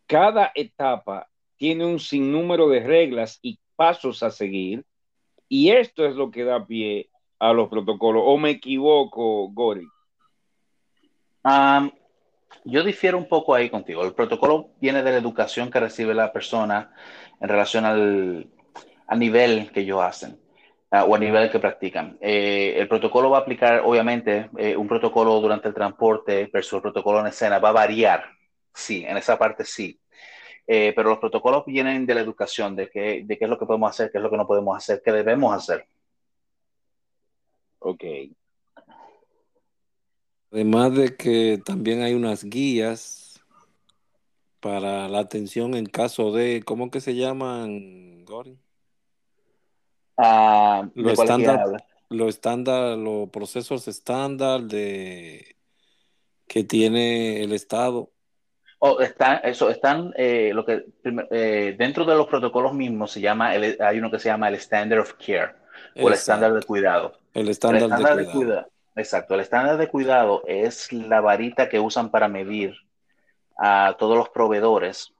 [0.08, 4.84] Cada etapa tiene un sinnúmero de reglas y pasos a seguir
[5.48, 7.11] y esto es lo que da pie
[7.42, 8.22] a los protocolos.
[8.24, 9.86] ¿O me equivoco, Gori?
[12.64, 14.04] Yo difiero un poco ahí contigo.
[14.04, 16.92] El protocolo viene de la educación que recibe la persona
[17.40, 18.48] en relación al,
[19.16, 20.38] nivel que ellos hacen
[20.92, 22.16] uh, o a nivel que practican.
[22.20, 26.82] Eh, el protocolo va a aplicar, obviamente, eh, un protocolo durante el transporte versus el
[26.82, 28.24] protocolo en escena va a variar.
[28.72, 29.98] Sí, en esa parte sí.
[30.64, 33.66] Eh, pero los protocolos vienen de la educación, de, qué, de qué es lo que
[33.66, 35.84] podemos hacer, qué es lo que no podemos hacer, qué debemos hacer.
[37.84, 38.04] Ok.
[40.52, 43.40] Además de que también hay unas guías
[44.60, 48.60] para la atención en caso de, ¿cómo que se llaman, Gordon?
[50.16, 55.56] Ah, lo estándar, lo estándar, los procesos estándar de
[56.46, 58.12] que tiene el Estado.
[58.78, 60.84] Oh, está, eso, están, eh, lo que,
[61.30, 65.00] eh, dentro de los protocolos mismos se llama, hay uno que se llama el Standard
[65.00, 65.54] of Care,
[65.96, 67.14] o el estándar de cuidado.
[67.34, 68.66] El estándar, de, cuidado.
[68.94, 72.74] Exacto, el estándar de cuidado es la varita que usan para medir
[73.58, 75.12] a todos los proveedores,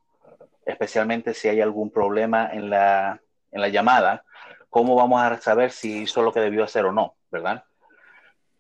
[0.67, 3.21] especialmente si hay algún problema en la,
[3.51, 4.25] en la llamada
[4.73, 7.15] ¿cómo vamos a saber si hizo lo que debió hacer o no?
[7.31, 7.63] ¿Verdad?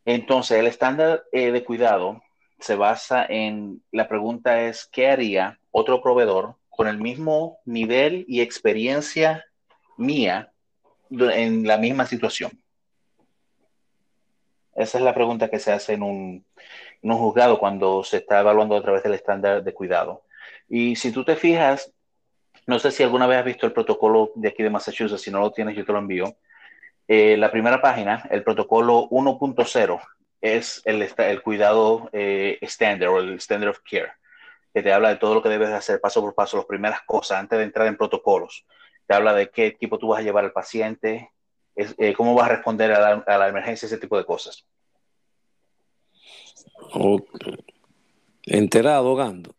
[0.05, 2.23] Entonces, el estándar eh, de cuidado
[2.61, 8.43] se basa en, la pregunta es, ¿qué haría otro proveedor con el mismo nivel y
[8.43, 9.47] experiencia
[9.97, 10.52] mía
[11.21, 12.53] en la misma situación?
[14.75, 16.47] Esa es la pregunta que se hace en un,
[17.03, 20.25] en un juzgado cuando se está evaluando a través del estándar de cuidado.
[20.69, 21.93] Y si tú te fijas,
[22.67, 25.41] no sé si alguna vez has visto el protocolo de aquí de Massachusetts, si no
[25.41, 26.37] lo tienes yo te lo envío.
[27.07, 30.01] Eh, la primera página, el protocolo 1.0,
[30.41, 34.13] es el, el cuidado estándar eh, o el standard of care,
[34.73, 37.39] que te habla de todo lo que debes hacer paso por paso, las primeras cosas
[37.39, 38.65] antes de entrar en protocolos.
[39.13, 41.31] Te habla de qué equipo tú vas a llevar al paciente,
[41.77, 44.67] eh, cómo vas a responder a la, a la, emergencia, ese tipo de cosas.
[48.47, 49.55] Enterado, Gando.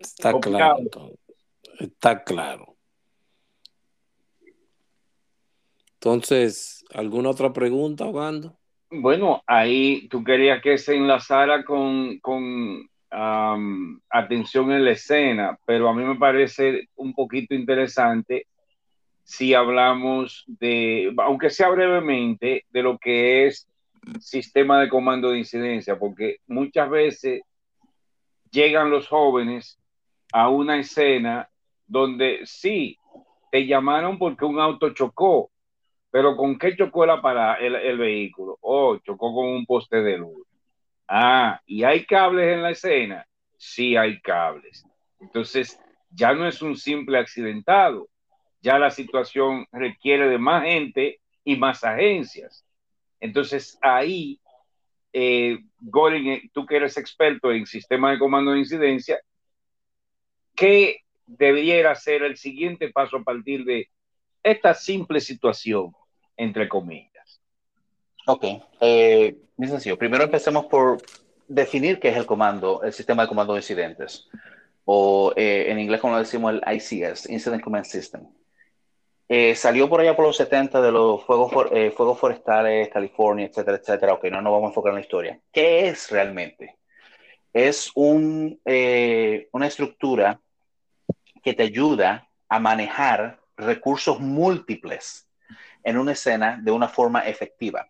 [0.00, 0.78] Está claro.
[1.78, 2.74] Está claro.
[5.92, 8.58] Entonces, ¿alguna otra pregunta, Gando?
[8.90, 15.88] Bueno, ahí tú querías que se enlazara con, con um, atención en la escena, pero
[15.88, 18.48] a mí me parece un poquito interesante
[19.28, 23.68] si hablamos de, aunque sea brevemente, de lo que es
[24.20, 27.42] sistema de comando de incidencia, porque muchas veces
[28.50, 29.78] llegan los jóvenes
[30.32, 31.46] a una escena
[31.86, 32.96] donde sí,
[33.52, 35.50] te llamaron porque un auto chocó,
[36.10, 38.56] pero ¿con qué chocó el, el vehículo?
[38.62, 40.46] Oh, chocó con un poste de luz.
[41.06, 43.26] Ah, ¿y hay cables en la escena?
[43.58, 44.86] Sí hay cables.
[45.20, 48.08] Entonces, ya no es un simple accidentado,
[48.60, 52.64] ya la situación requiere de más gente y más agencias.
[53.20, 54.40] Entonces, ahí,
[55.12, 59.20] eh, Goring, tú que eres experto en sistema de comando de incidencia,
[60.54, 63.88] ¿qué debiera ser el siguiente paso a partir de
[64.42, 65.92] esta simple situación,
[66.36, 67.40] entre comillas.
[68.26, 68.44] Ok,
[68.80, 69.98] eh, sencillo.
[69.98, 71.02] Primero empecemos por
[71.46, 74.28] definir qué es el comando, el sistema de comando de incidentes,
[74.84, 78.26] o eh, en inglés como lo decimos el ICS, Incident Command System.
[79.30, 83.76] Eh, salió por allá por los 70 de los fuegos, eh, fuegos forestales, California, etcétera,
[83.76, 84.14] etcétera.
[84.14, 85.40] Ok, no nos vamos a enfocar en la historia.
[85.52, 86.76] ¿Qué es realmente?
[87.52, 90.40] Es un, eh, una estructura
[91.42, 95.28] que te ayuda a manejar recursos múltiples
[95.84, 97.88] en una escena de una forma efectiva.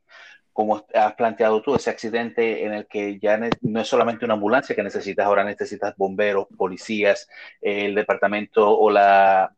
[0.53, 4.75] Como has planteado tú, ese accidente en el que ya no es solamente una ambulancia
[4.75, 7.29] que necesitas, ahora necesitas bomberos, policías,
[7.61, 9.55] el departamento o la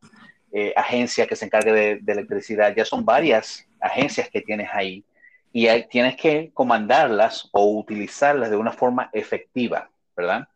[0.52, 5.04] eh, agencia que se encargue de, electricidad, ya son varias agencias que tienes ahí
[5.52, 10.48] y tienes que comandarlas o utilizarlas de una forma efectiva, ¿verdad?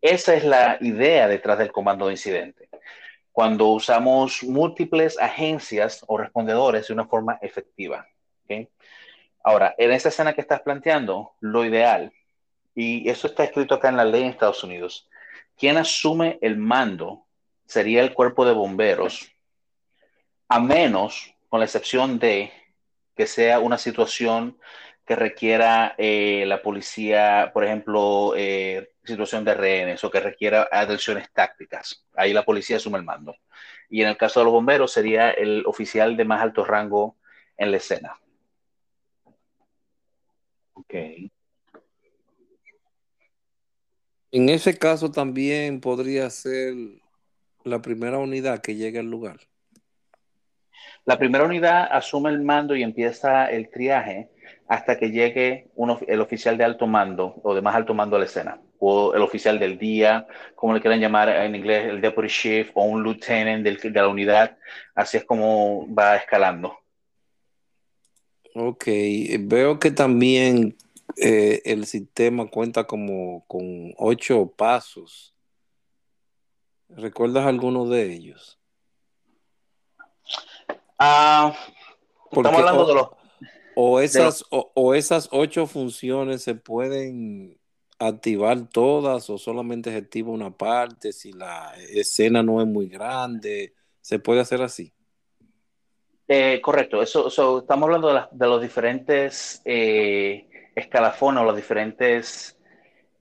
[0.00, 2.68] Esa es la idea detrás del comando de incidente.
[3.30, 8.06] Cuando usamos múltiples agencias o respondedores de una forma efectiva.
[9.42, 12.12] Ahora, en esta escena que estás planteando, lo ideal,
[12.74, 15.08] y eso está escrito acá en la ley en Estados Unidos,
[15.56, 17.26] quien asume el mando
[17.66, 19.32] sería el cuerpo de bomberos,
[20.48, 22.52] a menos, con la excepción de
[23.16, 24.58] que sea una situación
[25.04, 31.32] que requiera eh, la policía, por ejemplo, eh, situación de rehenes o que requiera atenciones
[31.32, 32.06] tácticas.
[32.14, 33.36] Ahí la policía asume el mando.
[33.88, 37.16] Y en el caso de los bomberos sería el oficial de más alto rango
[37.56, 38.18] en la escena.
[40.74, 40.94] Ok.
[44.30, 46.74] En ese caso también podría ser
[47.64, 49.40] la primera unidad que llegue al lugar.
[51.04, 54.30] La primera unidad asume el mando y empieza el triaje
[54.68, 55.70] hasta que llegue
[56.06, 59.22] el oficial de alto mando o de más alto mando a la escena, o el
[59.22, 63.64] oficial del día, como le quieran llamar en inglés, el deputy chief o un lieutenant
[63.64, 64.56] de la unidad.
[64.94, 66.78] Así es como va escalando.
[68.54, 68.86] Ok,
[69.40, 70.76] veo que también
[71.16, 75.31] eh, el sistema cuenta como con ocho pasos.
[76.96, 78.58] ¿Recuerdas alguno de ellos?
[80.98, 81.54] Ah,
[82.30, 83.08] estamos hablando de los
[83.74, 87.58] o esas, o, esas ocho funciones se pueden
[87.98, 93.74] activar todas o solamente se activa una parte, si la escena no es muy grande,
[94.00, 94.92] se puede hacer así.
[96.28, 102.58] Eh, correcto, eso, estamos hablando de, los diferentes eh, escalafones, los diferentes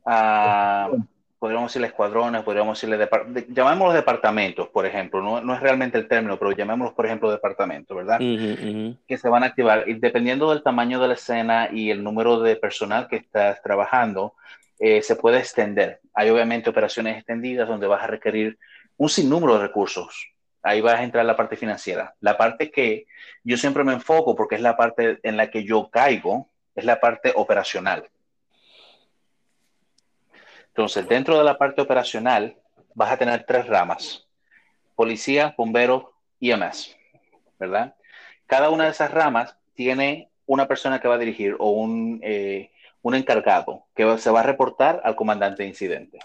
[0.06, 0.98] uh,
[1.42, 3.10] podríamos decirle escuadrones, podríamos decirle,
[3.50, 7.98] llamémoslos departamentos, por ejemplo, no, no, es realmente el término, pero llamémoslos, por ejemplo, departamentos,
[7.98, 8.20] ¿verdad?
[8.20, 9.89] Que se van a activar.
[9.89, 14.36] Y dependiendo del tamaño de la escena y el número de personal que estás trabajando,
[14.78, 16.00] eh, se puede extender.
[16.14, 18.60] Hay obviamente operaciones extendidas donde vas a requerir
[18.98, 20.32] un sinnúmero de recursos
[20.64, 22.14] ahí vas a entrar la parte financiera.
[22.20, 23.08] La parte que
[23.44, 27.00] yo siempre me enfoco, porque es la parte en la que yo caigo, es la
[27.00, 28.08] parte operacional.
[30.72, 32.56] Entonces, dentro de la parte operacional,
[32.96, 34.26] vas a tener tres ramas.
[34.96, 36.06] Policía, bomberos,
[36.40, 36.96] IMS,
[37.60, 37.96] ¿verdad?
[38.48, 42.72] Cada una de esas ramas tiene una persona que va a dirigir o un, eh,
[43.02, 46.20] un encargado que se va a reportar al comandante de incidente.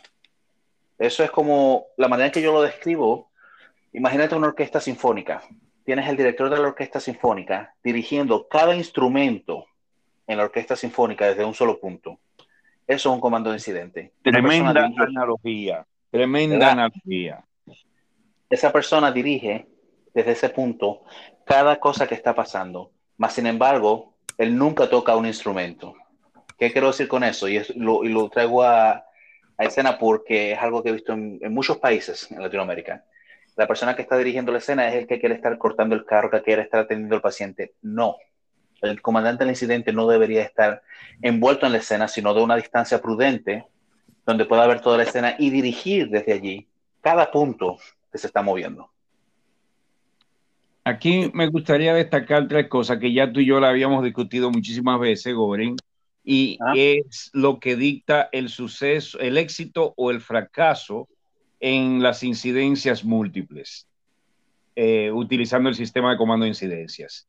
[0.98, 3.30] Eso es como la manera en que yo lo describo.
[3.92, 5.42] Imagínate una orquesta sinfónica.
[5.84, 9.66] Tienes el director de la orquesta sinfónica dirigiendo cada instrumento
[10.26, 12.18] en la orquesta sinfónica desde un solo punto.
[12.86, 14.12] Eso es un comando de incidente.
[14.22, 15.86] Tremenda analogía.
[16.10, 17.44] Tremenda analogía.
[18.48, 19.66] Esa persona dirige
[20.14, 21.02] desde ese punto
[21.44, 22.92] cada cosa que está pasando.
[23.16, 25.94] Más sin embargo, él nunca toca un instrumento.
[26.58, 27.48] ¿Qué quiero decir con eso?
[27.48, 29.04] Y, lo, traigo a,
[29.58, 33.04] escena porque es algo que he visto en, muchos países en Latinoamérica.
[33.56, 36.30] La persona que está dirigiendo la escena es el que quiere estar cortando el carro,
[36.30, 37.74] que quiere estar atendiendo al paciente.
[37.82, 38.16] No.
[38.82, 40.82] El comandante del incidente no debería estar
[41.22, 43.64] envuelto en la escena, sino de una distancia prudente,
[44.24, 46.66] donde pueda ver toda la escena y dirigir desde allí
[47.00, 47.78] cada punto
[48.10, 48.90] que se está moviendo.
[50.84, 55.00] Aquí me gustaría destacar tres cosas que ya tú y yo la habíamos discutido muchísimas
[55.00, 55.76] veces, Gorin,
[56.24, 56.72] y ah.
[56.76, 61.08] es lo que dicta el suceso, el éxito o el fracaso
[61.60, 63.88] en las incidencias múltiples,
[64.74, 67.28] eh, utilizando el sistema de comando de incidencias.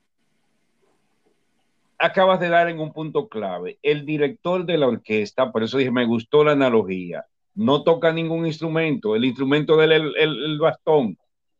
[2.00, 3.80] Acabas de dar en un punto clave.
[3.82, 7.26] El director de la orquesta, por eso dije, me gustó la analogía,
[7.56, 11.18] no toca ningún instrumento, el instrumento del el bastón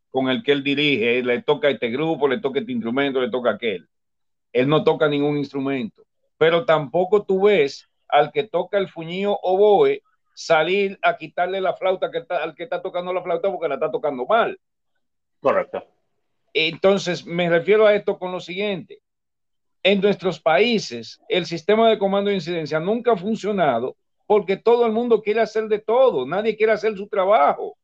[0.10, 3.52] con el que él dirige, le toca este grupo, le toca este instrumento, le toca
[3.52, 3.88] aquel.
[4.52, 6.04] Él no toca ningún instrumento,
[6.38, 10.02] pero tampoco tú ves al que toca el fuñío oboe
[10.34, 13.92] salir a quitarle la flauta que al que está tocando la flauta porque la está
[13.92, 14.60] tocando mal.
[15.40, 15.86] Correcto.
[16.54, 19.02] Entonces, me refiero a esto con lo siguiente.
[19.84, 24.92] En nuestros países, el sistema de comando de incidencia nunca ha funcionado porque todo el
[24.92, 27.78] mundo quiere hacer de todo, nadie quiere hacer su trabajo.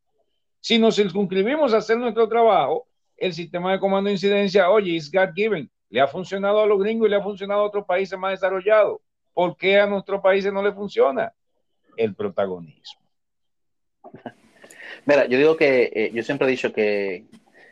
[0.60, 2.86] Si nos circunscribimos a hacer nuestro trabajo,
[3.16, 6.78] el sistema de comando de incidencia, oye, es God given, le ha funcionado a los
[6.78, 8.98] gringos y le ha funcionado a otros países más desarrollados.
[9.32, 11.32] ¿Por qué a nuestros países no le funciona?
[11.96, 13.00] El protagonismo.
[15.06, 17.24] Mira, yo digo que, eh, yo siempre he dicho que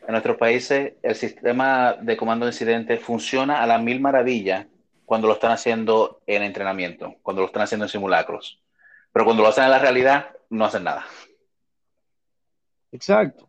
[0.06, 4.66] en nuestros países el sistema de comando de incidente funciona a la mil maravillas
[5.04, 8.60] cuando lo están haciendo en entrenamiento, cuando lo están haciendo en simulacros.
[9.12, 11.04] Pero cuando lo hacen en la realidad, no hacen nada.
[12.92, 13.48] Exacto.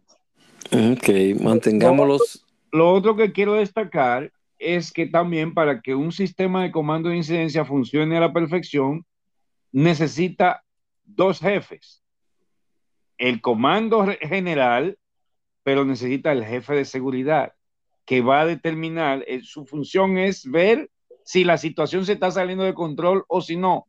[0.72, 2.46] Ok, mantengámoslos.
[2.72, 7.18] Lo, otro que quiero destacar es que también para que un sistema de comando de
[7.18, 9.06] incidencia funcione a la perfección,
[9.72, 10.64] necesita
[11.04, 12.02] dos jefes.
[13.18, 14.98] El comando general,
[15.64, 17.54] pero necesita el jefe de seguridad,
[18.06, 20.90] que va a determinar, eh, su función es ver
[21.24, 23.88] si la situación se está saliendo de control o si no.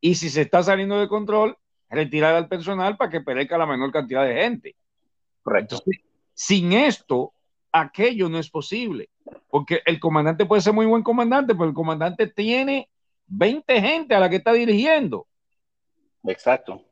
[0.00, 1.56] Y si se está saliendo de control,
[1.88, 4.76] retirar al personal para que perezca la menor cantidad de gente.
[5.42, 5.82] Correcto.
[6.34, 7.32] sin esto,
[7.72, 9.08] aquello no es posible,
[9.48, 12.88] porque el comandante puede ser muy buen comandante, pero el comandante tiene
[13.28, 15.26] 20 gente a la que está dirigiendo.
[16.24, 16.82] Exacto.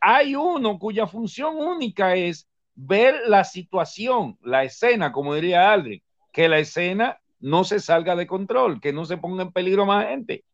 [0.00, 2.49] Hay uno cuya función única es
[2.86, 6.02] ver la situación, la escena, como diría Aldrin,
[6.32, 10.06] que la escena no se salga de control, que no se ponga en peligro más
[10.06, 10.44] gente.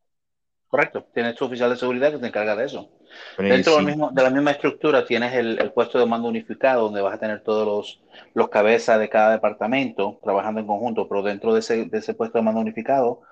[0.69, 2.91] Correcto, tienes tu oficial de seguridad que se encarga de eso.
[3.39, 7.21] Dentro mismo, de la misma estructura tienes el, puesto de mando unificado, donde vas a
[7.21, 8.03] tener todos los,
[8.35, 12.39] los cabezas de cada departamento trabajando en conjunto, pero dentro de ese, de ese puesto
[12.39, 13.23] de mando unificado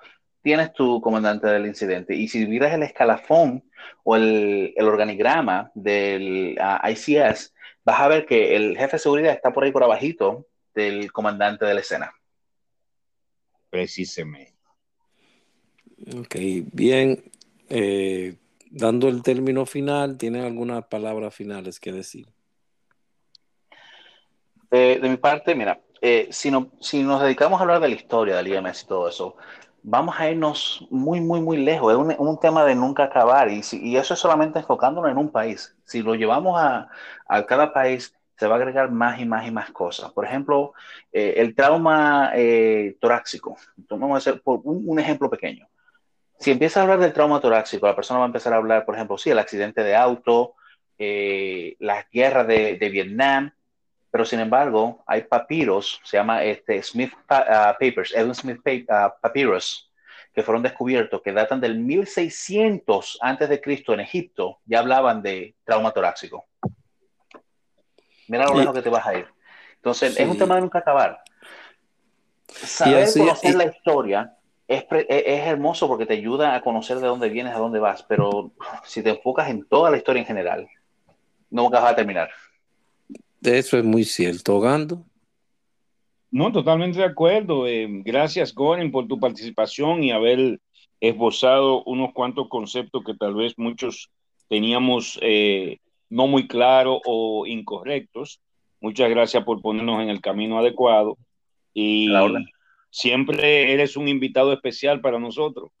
[0.41, 2.15] tienes tu comandante del incidente.
[2.15, 3.63] Y si miras el escalafón
[4.03, 7.54] o el, el organigrama del uh, ICS,
[7.85, 11.65] vas a ver que el jefe de seguridad está por ahí por abajito del comandante
[11.65, 12.13] de la escena.
[13.69, 14.55] Precisamente.
[16.17, 16.35] Ok,
[16.73, 17.31] bien.
[17.69, 18.35] Eh,
[18.69, 22.27] dando el término final, ¿tienen algunas palabras finales que decir?
[24.71, 28.35] de mi parte, mira, eh, si, no, si nos dedicamos a hablar de la historia
[28.35, 29.37] del IMS y todo eso,
[29.87, 31.93] vamos a irnos muy, muy, muy lejos.
[31.93, 35.29] Es un, un tema de nunca acabar y, y, eso es solamente enfocándonos en un
[35.29, 35.75] país.
[35.85, 36.89] Si lo llevamos a,
[37.47, 40.11] cada país, se va a agregar más y más y más cosas.
[40.11, 40.73] Por ejemplo,
[41.13, 43.57] eh, el trauma eh, torácico.
[43.89, 45.67] Vamos a hacer por un, ejemplo pequeño
[46.37, 48.95] si empieza a hablar del trauma torácico, la persona va a empezar a hablar, por
[48.95, 50.55] ejemplo, sí, el accidente de auto,
[50.97, 53.51] eh, las guerras de, Vietnam,
[54.15, 59.91] pero sin embargo, hay papiros, se llama este, Smith uh, Papers, Edwin Smith uh, Papyrus,
[60.33, 65.53] que fueron descubiertos, que datan del 1600 antes de Cristo en Egipto, ya hablaban de
[65.65, 66.45] trauma torácico.
[68.29, 69.27] Mira lo lejos que te vas a ir.
[69.75, 71.21] Entonces, es un tema de nunca acabar.
[72.47, 74.33] Saber conocer la historia
[74.65, 78.53] es, es, hermoso porque te ayuda a conocer de dónde vienes, a dónde vas, pero
[78.85, 80.69] si te enfocas en toda la historia en general,
[81.49, 82.29] nunca vas a terminar.
[83.41, 85.05] Eso es muy cierto, Gando.
[86.31, 87.67] No, totalmente de acuerdo.
[87.67, 90.59] Eh, gracias, Goren, por tu participación y haber
[90.99, 94.09] esbozado unos cuantos conceptos que tal vez muchos
[94.49, 95.79] teníamos eh,
[96.09, 98.41] no muy claros o incorrectos.
[98.81, 101.17] Muchas gracias por ponernos en el camino adecuado.
[101.73, 102.09] Y
[102.89, 105.71] siempre eres un invitado especial para nosotros.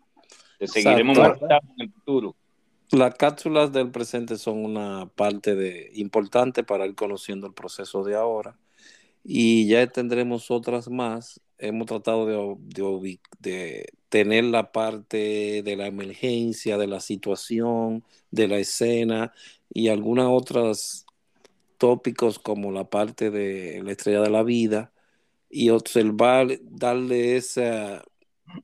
[0.57, 1.25] Te seguiremos en
[1.79, 2.35] el futuro.
[2.91, 8.57] Las cápsulas del presente son una parte importante para ir conociendo el proceso de ahora
[9.23, 11.41] y ya tendremos otras más.
[11.57, 18.57] Hemos tratado de, de, tener la parte de la emergencia, de la situación, de la
[18.59, 19.33] escena
[19.73, 21.05] y algunas otras
[21.77, 24.93] tópicos como la parte de la estrella de la vida
[25.49, 28.03] y observar, darle esa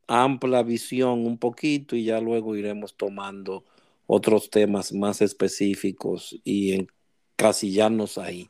[0.07, 3.65] amplia visión un poquito y ya luego iremos tomando
[4.07, 6.87] otros temas más específicos y
[7.37, 8.49] encasillarnos ahí,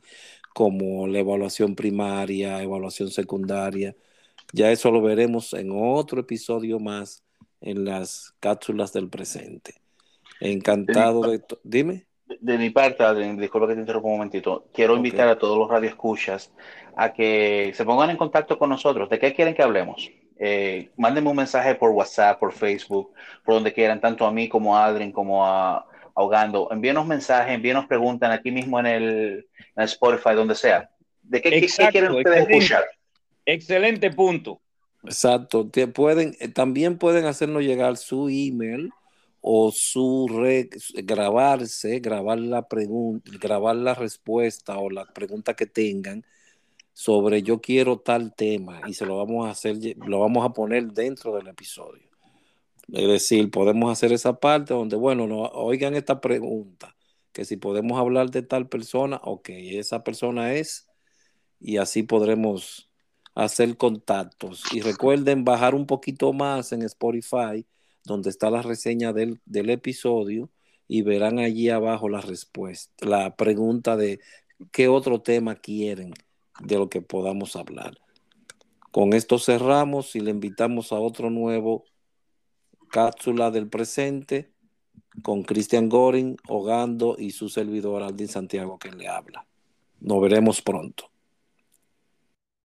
[0.54, 3.94] como la evaluación primaria, evaluación secundaria.
[4.52, 7.22] Ya eso lo veremos en otro episodio más
[7.60, 9.80] en las cápsulas del presente.
[10.40, 11.42] Encantado de...
[11.62, 12.06] Dime.
[12.40, 14.66] De mi parte, Adrián, disculpa que te interrumpa un momentito.
[14.72, 16.50] Quiero invitar a todos los radioescuchas
[16.96, 19.08] a que se pongan en contacto con nosotros.
[19.08, 20.10] ¿De qué quieren que hablemos?
[20.44, 23.12] Eh, mándenme un mensaje por WhatsApp, por Facebook,
[23.44, 25.86] por donde quieran, tanto a mí como a Adrien, como a
[26.16, 26.68] Ahogando.
[26.72, 30.90] Envíenos mensajes, envíenos preguntas aquí mismo en el, Spotify, donde sea.
[31.22, 32.84] ¿De qué, quieren ustedes escuchar?
[33.46, 34.60] Excelente punto.
[35.04, 35.70] Exacto.
[35.94, 38.90] Pueden, eh, también pueden hacernos llegar su email
[39.40, 40.26] o su
[41.04, 46.24] grabarse, grabar la pregunta, grabar la respuesta o la pregunta que tengan
[46.92, 50.92] sobre yo quiero tal tema y se lo vamos a hacer, lo vamos a poner
[50.92, 52.08] dentro del episodio.
[52.88, 56.96] Es decir, podemos hacer esa parte donde, bueno, no, oigan esta pregunta,
[57.32, 60.88] que si podemos hablar de tal persona, ok, esa persona es,
[61.58, 62.90] y así podremos
[63.34, 64.64] hacer contactos.
[64.72, 67.66] Y recuerden bajar un poquito más en Spotify,
[68.04, 70.50] donde está la reseña del, del episodio,
[70.88, 74.20] y verán allí abajo la respuesta, la pregunta de
[74.70, 76.12] qué otro tema quieren
[76.60, 77.98] de lo que podamos hablar.
[78.90, 81.84] Con esto cerramos y le invitamos a otro nuevo
[82.90, 84.52] cápsula del presente
[85.22, 89.46] con Cristian Goring, Hogando y su servidor Aldin Santiago que le habla.
[90.00, 91.11] Nos veremos pronto.